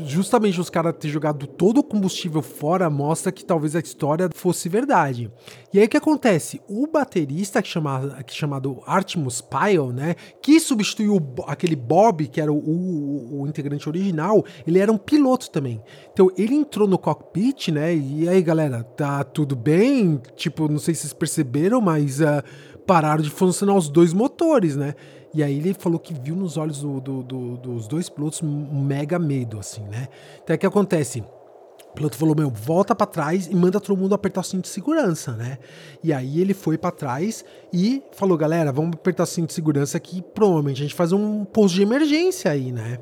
[0.06, 4.68] justamente os caras ter jogado todo o combustível fora mostra que talvez a história fosse
[4.68, 5.30] verdade.
[5.72, 6.60] E aí o que acontece?
[6.68, 12.52] O baterista que, chama, que chamado Artemus Pyle, né, que substituiu aquele Bob, que era
[12.52, 15.82] o, o- o integrante original, ele era um piloto também.
[16.12, 20.20] Então ele entrou no cockpit, né, e aí galera, tá tudo bem?
[20.36, 22.42] Tipo, não sei se vocês perceberam, mas ah,
[22.86, 24.94] pararam de funcionar os dois motores, né?
[25.34, 28.82] E aí ele falou que viu nos olhos do- do- do- dos dois pilotos um
[28.82, 30.08] mega medo, assim, né?
[30.42, 31.22] Então o que acontece?
[31.90, 34.68] O piloto falou, meu, volta pra trás e manda todo mundo apertar o cinto de
[34.68, 35.58] segurança, né?
[36.02, 39.98] E aí ele foi pra trás e falou, galera, vamos apertar o cinto de segurança
[39.98, 42.98] que provavelmente a gente faz um pouso de emergência aí, né?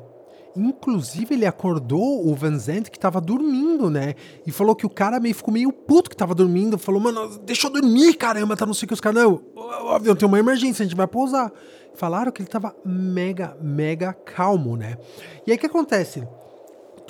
[0.55, 4.15] Inclusive, ele acordou o Van Zandt que tava dormindo, né?
[4.45, 6.79] E falou que o cara meio ficou meio puto que tava dormindo.
[6.79, 9.21] Falou, mano, deixa eu dormir, caramba, tá não sei o que os caras.
[9.21, 11.51] Não, o avião tem uma emergência, a gente vai pousar.
[11.97, 14.97] Falaram que ele tava mega, mega calmo, né?
[15.45, 16.23] E aí o que acontece?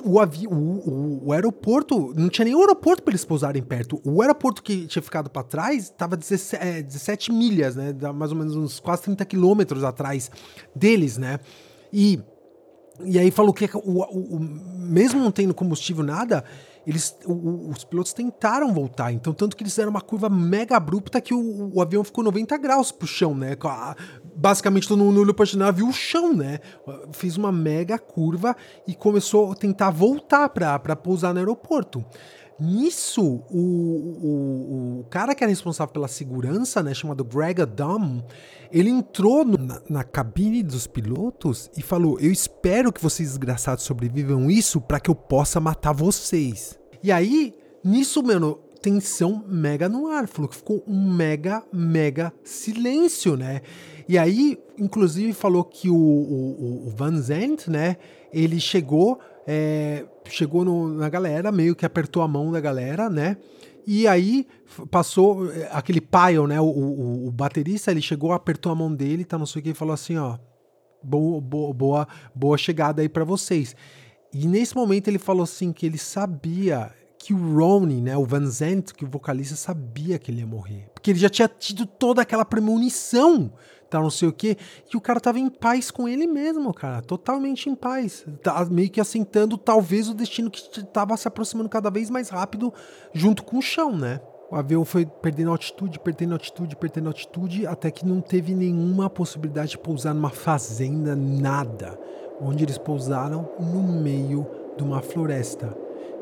[0.06, 4.00] o, avi o, o, o aeroporto, não tinha nem aeroporto para eles pousarem perto.
[4.06, 7.96] O aeroporto que tinha ficado para trás estava 17, é, 17 milhas, né?
[8.14, 10.30] Mais ou menos uns quase 30 quilômetros atrás
[10.76, 11.40] deles, né?
[11.92, 12.20] E,
[13.04, 16.44] e aí falou que o- o- mesmo não tendo combustível, nada,
[16.88, 19.12] eles, o- os pilotos tentaram voltar.
[19.12, 22.58] Então, tanto que eles fizeram uma curva mega abrupta que o, o avião ficou 90
[22.58, 23.58] graus pro chão, né?
[24.36, 26.60] Basicamente, todo mundo olhou pra janela viu o chão, né?
[27.12, 28.56] Fez uma mega curva
[28.88, 32.04] e começou a tentar voltar pra pousar no aeroporto.
[32.60, 38.24] Nisso, o, o, o cara que era responsável pela segurança, né, chamado Greg Adam,
[38.72, 43.84] ele entrou no- na, na cabine dos pilotos e falou: Eu espero que vocês desgraçados
[43.84, 46.80] sobrevivam isso para que eu possa matar vocês.
[47.04, 47.54] E aí,
[47.84, 50.28] nisso, mano, tensão mega no ar.
[50.28, 53.62] Falou que ficou um mega, mega silêncio, né?
[54.10, 57.98] E aí, inclusive, falou que o, o, Van Zandt, né?
[58.34, 63.38] Ele chegou, é, chegou no, na galera, meio que apertou a mão da galera, né?
[63.86, 64.46] E aí
[64.92, 66.60] passou é, aquele Pyle, né?
[66.60, 69.70] O, o, o, baterista, ele chegou, apertou a mão dele, tá não sei o que,
[69.70, 70.38] e falou assim, ó,
[71.02, 73.74] boa, boa, boa, chegada aí para vocês.
[74.34, 78.46] E nesse momento ele falou assim que ele sabia que o Ronnie, né, o Van
[78.46, 82.22] Zandt, que o vocalista sabia que ele ia morrer, porque ele já tinha tido toda
[82.22, 83.54] aquela premonição
[83.90, 84.58] tal, não sei o quê.
[84.94, 87.02] E o cara tava em paz com ele mesmo, cara.
[87.02, 88.26] Totalmente em paz.
[88.42, 92.74] Tá meio que assentando talvez o destino que tava se aproximando cada vez mais rápido
[93.14, 94.20] junto com o chão, né?
[94.50, 99.72] O avião foi perdendo altitude, perdendo altitude, perdendo altitude, até que não teve nenhuma possibilidade
[99.72, 102.00] de pousar numa fazenda, nada.
[102.40, 105.76] Onde eles pousaram no meio de uma floresta.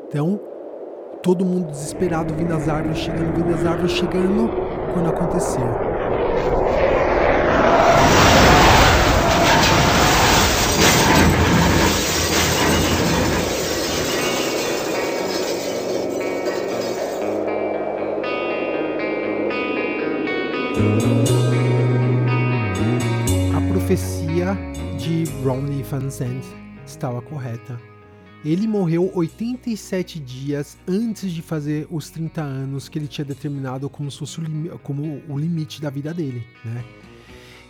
[0.08, 0.40] Então,
[1.22, 4.50] todo mundo desesperado, vindo as árvores chegando, vindo as árvores chegando,
[4.92, 5.95] quando aconteceu.
[23.54, 24.56] A profecia
[24.98, 26.46] de Ronnie Van Zandt
[26.86, 27.80] estava correta.
[28.44, 34.08] Ele morreu 87 dias antes de fazer os 30 anos que ele tinha determinado como,
[34.08, 36.84] o, como o limite da vida dele, né?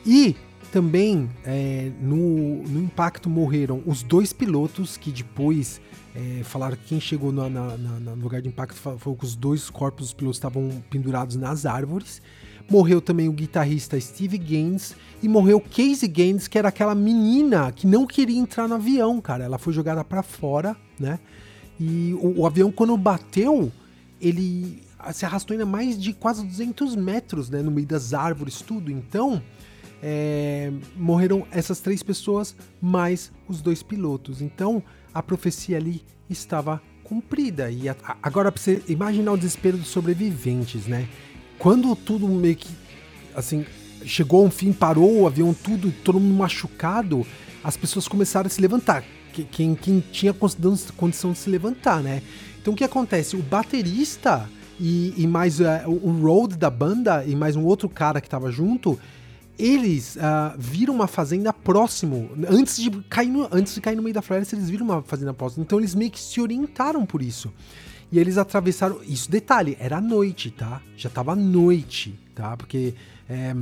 [0.05, 0.37] E
[0.71, 5.81] também é, no, no impacto morreram os dois pilotos que depois
[6.15, 9.35] é, falaram que quem chegou no, na, na, no lugar de impacto foi que os
[9.35, 12.23] dois corpos dos pilotos estavam pendurados nas árvores.
[12.69, 17.87] Morreu também o guitarrista Steve Gaines e morreu Casey Gaines, que era aquela menina que
[17.87, 19.45] não queria entrar no avião, cara.
[19.45, 21.19] Ela foi jogada para fora, né?
[21.79, 23.71] E o, o, avião, quando bateu,
[24.21, 27.63] ele se arrastou ainda mais de quase 200 metros, né?
[27.63, 28.91] No meio das árvores, tudo.
[28.91, 29.43] Então,
[30.03, 34.43] é, morreram essas três pessoas, mais os dois pilotos.
[34.43, 34.83] Então,
[35.15, 37.71] a profecia ali estava cumprida.
[37.71, 41.09] E a, agora, pra você imaginar o desespero dos sobreviventes, né?
[41.59, 42.69] Quando tudo meio que
[43.35, 43.65] assim
[44.05, 47.27] chegou a um fim, parou o avião, tudo, todo mundo machucado,
[47.63, 49.05] as pessoas começaram a se levantar.
[49.51, 52.23] Quem, quem tinha condição de se levantar, né?
[52.61, 53.37] Então o que acontece?
[53.37, 54.49] O baterista
[54.81, 58.51] e, e mais uh, o road da banda e mais um outro cara que tava
[58.51, 58.99] junto,
[59.59, 62.31] eles uh, viram uma fazenda próximo.
[62.49, 65.35] Antes de, cair no, antes de cair no meio da floresta, eles viram uma fazenda
[65.35, 65.65] próxima.
[65.65, 67.53] Então eles meio que se orientaram por isso.
[68.11, 69.01] E eles atravessaram.
[69.07, 70.81] Isso, detalhe, era noite, tá?
[70.97, 72.57] Já tava noite, tá?
[72.57, 72.95] Porque
[73.29, 73.55] é,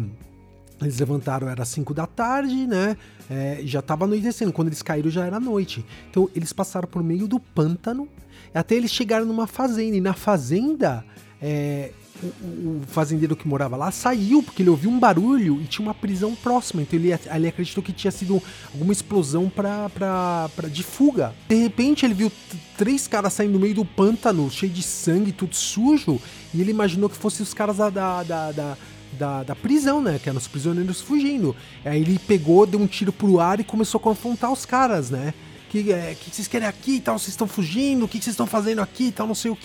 [0.80, 2.96] eles levantaram, era 5 da tarde, né?
[3.30, 4.52] É, já tava anoitecendo.
[4.52, 5.84] Quando eles caíram, já era noite.
[6.10, 8.08] Então, eles passaram por meio do pântano
[8.54, 9.96] até eles chegaram numa fazenda.
[9.96, 11.04] E na fazenda,
[11.42, 11.90] é,
[12.22, 15.94] o, o, fazendeiro que morava lá saiu porque ele ouviu um barulho e tinha uma
[15.94, 16.82] prisão próxima.
[16.82, 18.42] Então ele, ele acreditou que tinha sido
[18.72, 21.34] alguma explosão pra, pra, pra, de fuga.
[21.48, 22.32] De repente ele viu
[22.76, 26.20] três caras saindo no meio do pântano, cheio de sangue, tudo sujo.
[26.52, 28.78] E ele imaginou que fossem os caras da, da, da, da
[29.14, 30.18] da, da, prisão, né?
[30.20, 31.54] Que eram os prisioneiros fugindo.
[31.84, 35.32] Aí ele pegou, deu um tiro pro ar e começou a confrontar os caras, né?
[35.70, 37.16] Que, é, que vocês querem aqui e tal?
[37.16, 38.04] Vocês estão fugindo?
[38.04, 39.26] O que, que vocês estão fazendo aqui e tal?
[39.26, 39.56] Não sei o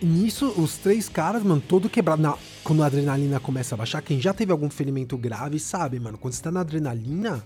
[0.00, 2.22] Nisso, os três caras, mano, todo quebrado.
[2.22, 6.16] Na, quando a adrenalina começa a baixar, quem já teve algum ferimento grave sabe, mano,
[6.16, 7.44] quando você tá na adrenalina,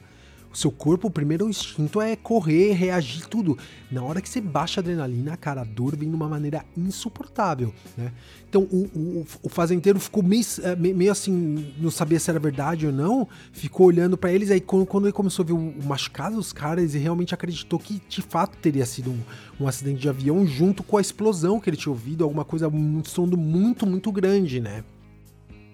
[0.52, 3.56] o seu corpo, o primeiro instinto é correr, reagir, tudo.
[3.90, 7.72] Na hora que você baixa a adrenalina, cara, a dor vem de uma maneira insuportável,
[7.96, 8.12] né?
[8.48, 12.86] Então o, o, o fazendeiro ficou meio, é, meio, assim, não sabia se era verdade
[12.86, 14.50] ou não, ficou olhando para eles.
[14.50, 17.78] Aí quando, quando, ele começou a ver o, o machucado dos caras, ele realmente acreditou
[17.78, 19.20] que de fato teria sido um,
[19.60, 23.02] um, acidente de avião junto com a explosão que ele tinha ouvido, alguma coisa, um
[23.04, 24.84] som muito, muito grande, né?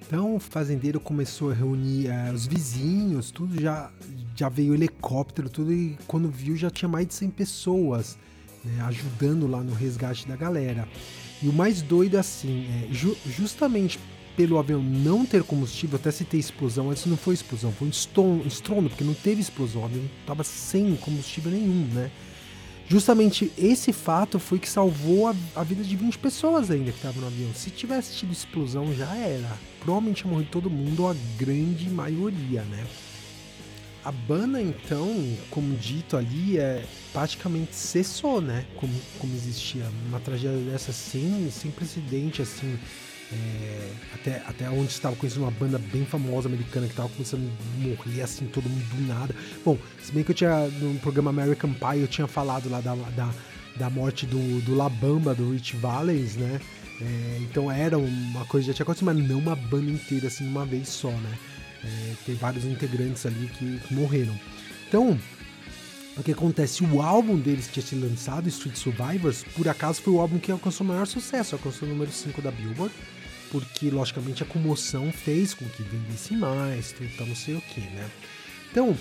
[0.08, 3.90] Então o fazendeiro começou a reunir uh, os vizinhos, tudo já,
[4.34, 8.18] já veio helicóptero, tudo, e quando viu já tinha mais de 100 pessoas
[8.64, 10.88] né, ajudando lá no resgate da galera.
[11.42, 14.00] E o mais doido assim, é ju justamente
[14.34, 18.46] pelo avião não ter combustível, até se ter explosão, isso não foi explosão, foi um
[18.46, 22.10] estrondo, porque não teve explosão, o avião estava sem combustível nenhum, né?
[22.88, 27.20] Justamente esse fato foi que salvou a, a vida de 20 pessoas ainda que estavam
[27.20, 27.50] no avião.
[27.54, 29.58] Se tivesse tido explosão, já era.
[29.80, 32.86] Provavelmente ia morrer todo mundo, ou a grande maioria, né?
[34.02, 36.82] A banda, então, como dito ali, é
[37.12, 38.64] praticamente cessou, né?
[38.76, 42.78] Como, como existia uma tragédia dessa sem, sem precedente, assim.
[43.30, 47.86] É, até, até onde estava conhecendo uma banda bem famosa americana que estava começando a
[47.86, 49.34] morrer assim, todo mundo do nada.
[49.64, 52.94] Bom, se bem que eu tinha no programa American Pie eu tinha falado lá da,
[52.94, 53.30] da,
[53.76, 56.58] da morte do, do Labamba, do Rich Valens, né?
[57.00, 60.46] É, então era uma coisa que já tinha acontecido, mas não uma banda inteira assim
[60.48, 61.38] uma vez só, né?
[61.84, 64.38] É, tem vários integrantes ali que, que, morreram.
[64.88, 65.18] Então,
[66.16, 66.82] o que acontece?
[66.82, 70.84] O álbum deles tinha sido lançado, Street Survivors, por acaso foi o álbum que alcançou
[70.84, 72.92] o maior sucesso, alcançou o número 5 da Billboard,
[73.50, 78.10] porque logicamente a comoção fez com que vendesse mais, então não sei o que, né?
[78.70, 78.96] Então,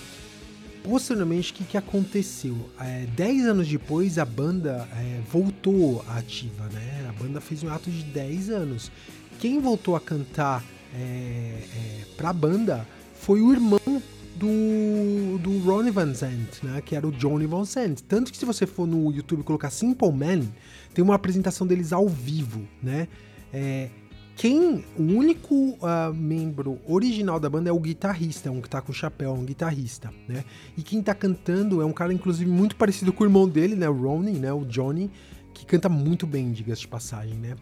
[0.84, 2.56] posteriormente, o que, que aconteceu?
[2.80, 7.06] É, dez anos depois, a banda é, voltou ativa, né?
[7.10, 8.92] A banda fez um ato de 10 anos.
[9.40, 14.02] Quem voltou a cantar é, é, pra banda foi o irmão
[14.36, 16.82] do, do Ronnie Van Zant, né?
[16.86, 18.02] Que era o Johnny Van Zant.
[18.08, 20.48] Tanto que se você for no YouTube colocar Simple Man,
[20.94, 23.08] tem uma apresentação deles ao vivo, né?
[23.52, 23.90] É,
[24.38, 28.94] quem, o único uh, membro original da banda é o guitarrista, um que tá com
[28.94, 30.46] chapéu, um guitarrista, né?
[30.78, 33.90] E quem tá cantando é um cara, inclusive, muito parecido com o irmão dele, né?
[33.90, 34.54] O Ronnie, né?
[34.54, 35.10] O Johnny,
[35.56, 37.56] que canta muito bem, diga-se de passagem, né?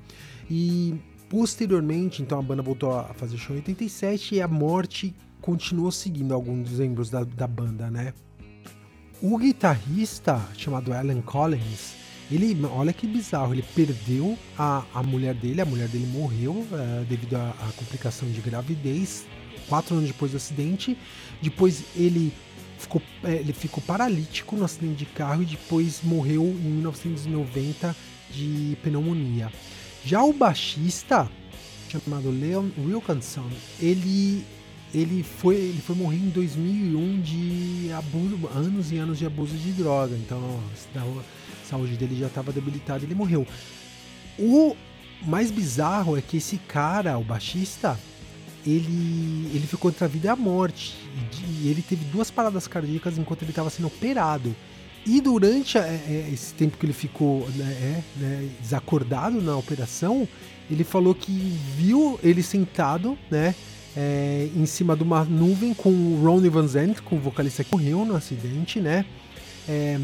[0.51, 0.99] E
[1.29, 6.33] posteriormente, então a banda voltou a fazer show em 87 e a morte continuou seguindo
[6.33, 8.13] alguns dos membros da, da banda, né?
[9.21, 15.61] O guitarrista, chamado Alan Collins, ele, olha que bizarro, ele perdeu a, a mulher dele,
[15.61, 19.25] a mulher dele morreu é, devido à complicação de gravidez,
[19.67, 20.97] quatro anos depois do acidente.
[21.41, 22.33] Depois ele
[22.77, 27.95] ficou, é, ele ficou paralítico no acidente de carro e depois morreu em 1990
[28.31, 29.51] de pneumonia.
[30.03, 31.29] Já o baixista,
[31.89, 33.49] chamado Leon Wilkinson,
[33.79, 34.43] ele
[34.93, 39.71] ele foi, ele foi morrer em 2001 de abuso, anos e anos de abuso de
[39.71, 40.15] droga.
[40.15, 40.59] Então,
[40.95, 43.45] a saúde dele já estava debilitada ele morreu.
[44.37, 44.75] O
[45.23, 47.99] mais bizarro é que esse cara, o baixista,
[48.65, 50.95] ele, ele ficou entre a vida e a morte.
[51.61, 54.55] E ele teve duas paradas cardíacas enquanto ele estava sendo operado.
[55.05, 60.27] E durante é, é, esse tempo que ele ficou né, é, né, desacordado na operação,
[60.69, 61.31] ele falou que
[61.77, 63.53] viu ele sentado, né?
[63.97, 67.71] É, em cima de uma nuvem com o Ron Van Zandt, com o vocalista que
[67.71, 69.05] morreu no acidente, né?
[69.67, 69.97] É,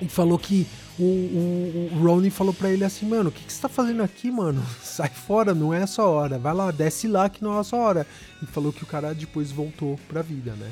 [0.00, 0.66] e falou que
[0.98, 4.02] o, o, o Ronnie falou para ele assim, mano, o que, que você tá fazendo
[4.02, 4.64] aqui, mano?
[4.82, 6.38] Sai fora, não é a sua hora.
[6.38, 8.06] Vai lá, desce lá que não é a sua hora.
[8.42, 10.70] E falou que o cara depois voltou pra vida, né?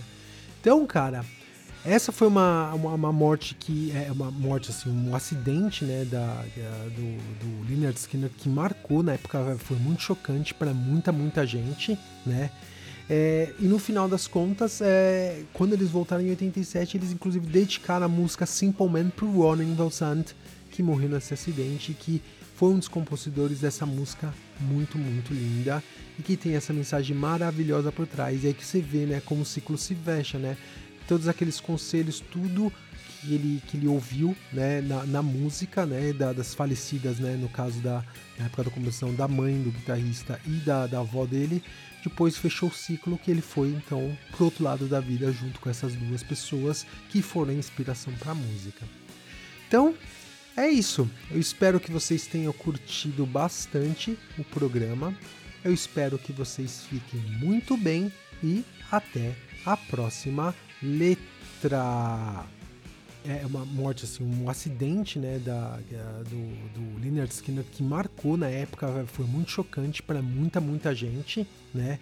[0.61, 1.25] Então, cara,
[1.87, 6.45] essa foi uma, uma, uma, morte que é uma morte assim, um acidente, né, da,
[6.95, 11.97] do, do Leonard Skinner que marcou na época, foi muito chocante para muita muita gente,
[12.25, 12.51] né?
[13.09, 18.07] É, e no final das contas, é, quando eles voltaram em 87, eles inclusive dedicaram
[18.07, 20.33] a música Simple Man pro Ronnie Valsant,
[20.73, 22.21] que morreu nesse acidente, que
[22.57, 25.83] foi um dos compositores dessa música muito, muito linda
[26.19, 28.43] e que tem essa mensagem maravilhosa por trás.
[28.43, 30.57] E aí que você vê, né, como o ciclo se fecha, né?
[31.07, 32.73] Todos aqueles conselhos, tudo
[33.21, 37.49] que ele, que ele ouviu, né, na, na música, né, da, das falecidas, né, no
[37.49, 38.05] caso da
[38.39, 41.63] época da composição da mãe do guitarrista e da, da avó dele,
[42.05, 45.69] depois fechou o ciclo que ele foi então pro outro lado da vida junto com
[45.69, 48.87] essas duas pessoas que foram inspiração para a música.
[49.67, 49.95] Então,
[50.57, 51.11] é isso.
[51.31, 55.13] Eu espero que vocês tenham curtido bastante o programa.
[55.65, 59.35] Eu espero que vocês fiquem muito bem e até
[59.65, 62.45] a próxima letra
[63.29, 65.79] é uma morte, assim, um acidente, né, da,
[66.29, 71.47] do, do Leonard Skinner que marcou na época, foi muito chocante para muita, muita gente,
[71.75, 71.99] né?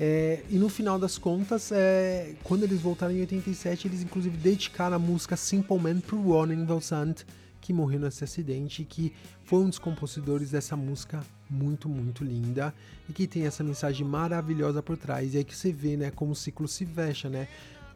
[0.00, 4.94] É, e no final das contas, é, quando eles voltaram em 87, eles inclusive dedicaram
[4.94, 7.24] a música Simple Man pro Ronnie Valsant,
[7.60, 9.12] que morreu nesse acidente, que
[9.42, 11.20] foi um dos compositores dessa música
[11.50, 12.72] muito, muito linda
[13.08, 15.34] e que tem essa mensagem maravilhosa por trás.
[15.34, 17.48] E aí que você vê, né, como o ciclo se fecha, né?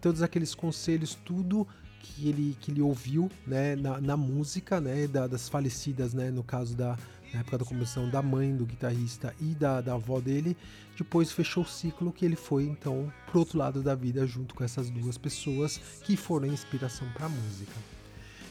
[0.02, 1.66] Todos aqueles conselhos, tudo
[2.02, 6.42] que ele, que ele ouviu né, na, na música né, da, das falecidas, né, no
[6.42, 6.98] caso da
[7.32, 10.56] na época da composição da mãe do guitarrista e da, da avó dele.
[10.96, 14.62] Depois fechou o ciclo que ele foi então pro outro lado da vida junto com
[14.62, 17.72] essas duas pessoas que foram inspiração para a música.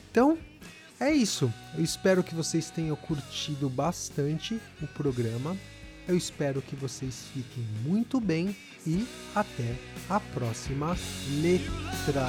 [0.10, 0.38] Então
[1.00, 1.54] é isso.
[1.78, 5.56] Eu espero que vocês tenham curtido bastante o programa.
[6.08, 8.56] Eu espero que vocês fiquem muito bem
[8.86, 9.76] e até
[10.10, 10.96] a próxima
[11.42, 12.28] letra.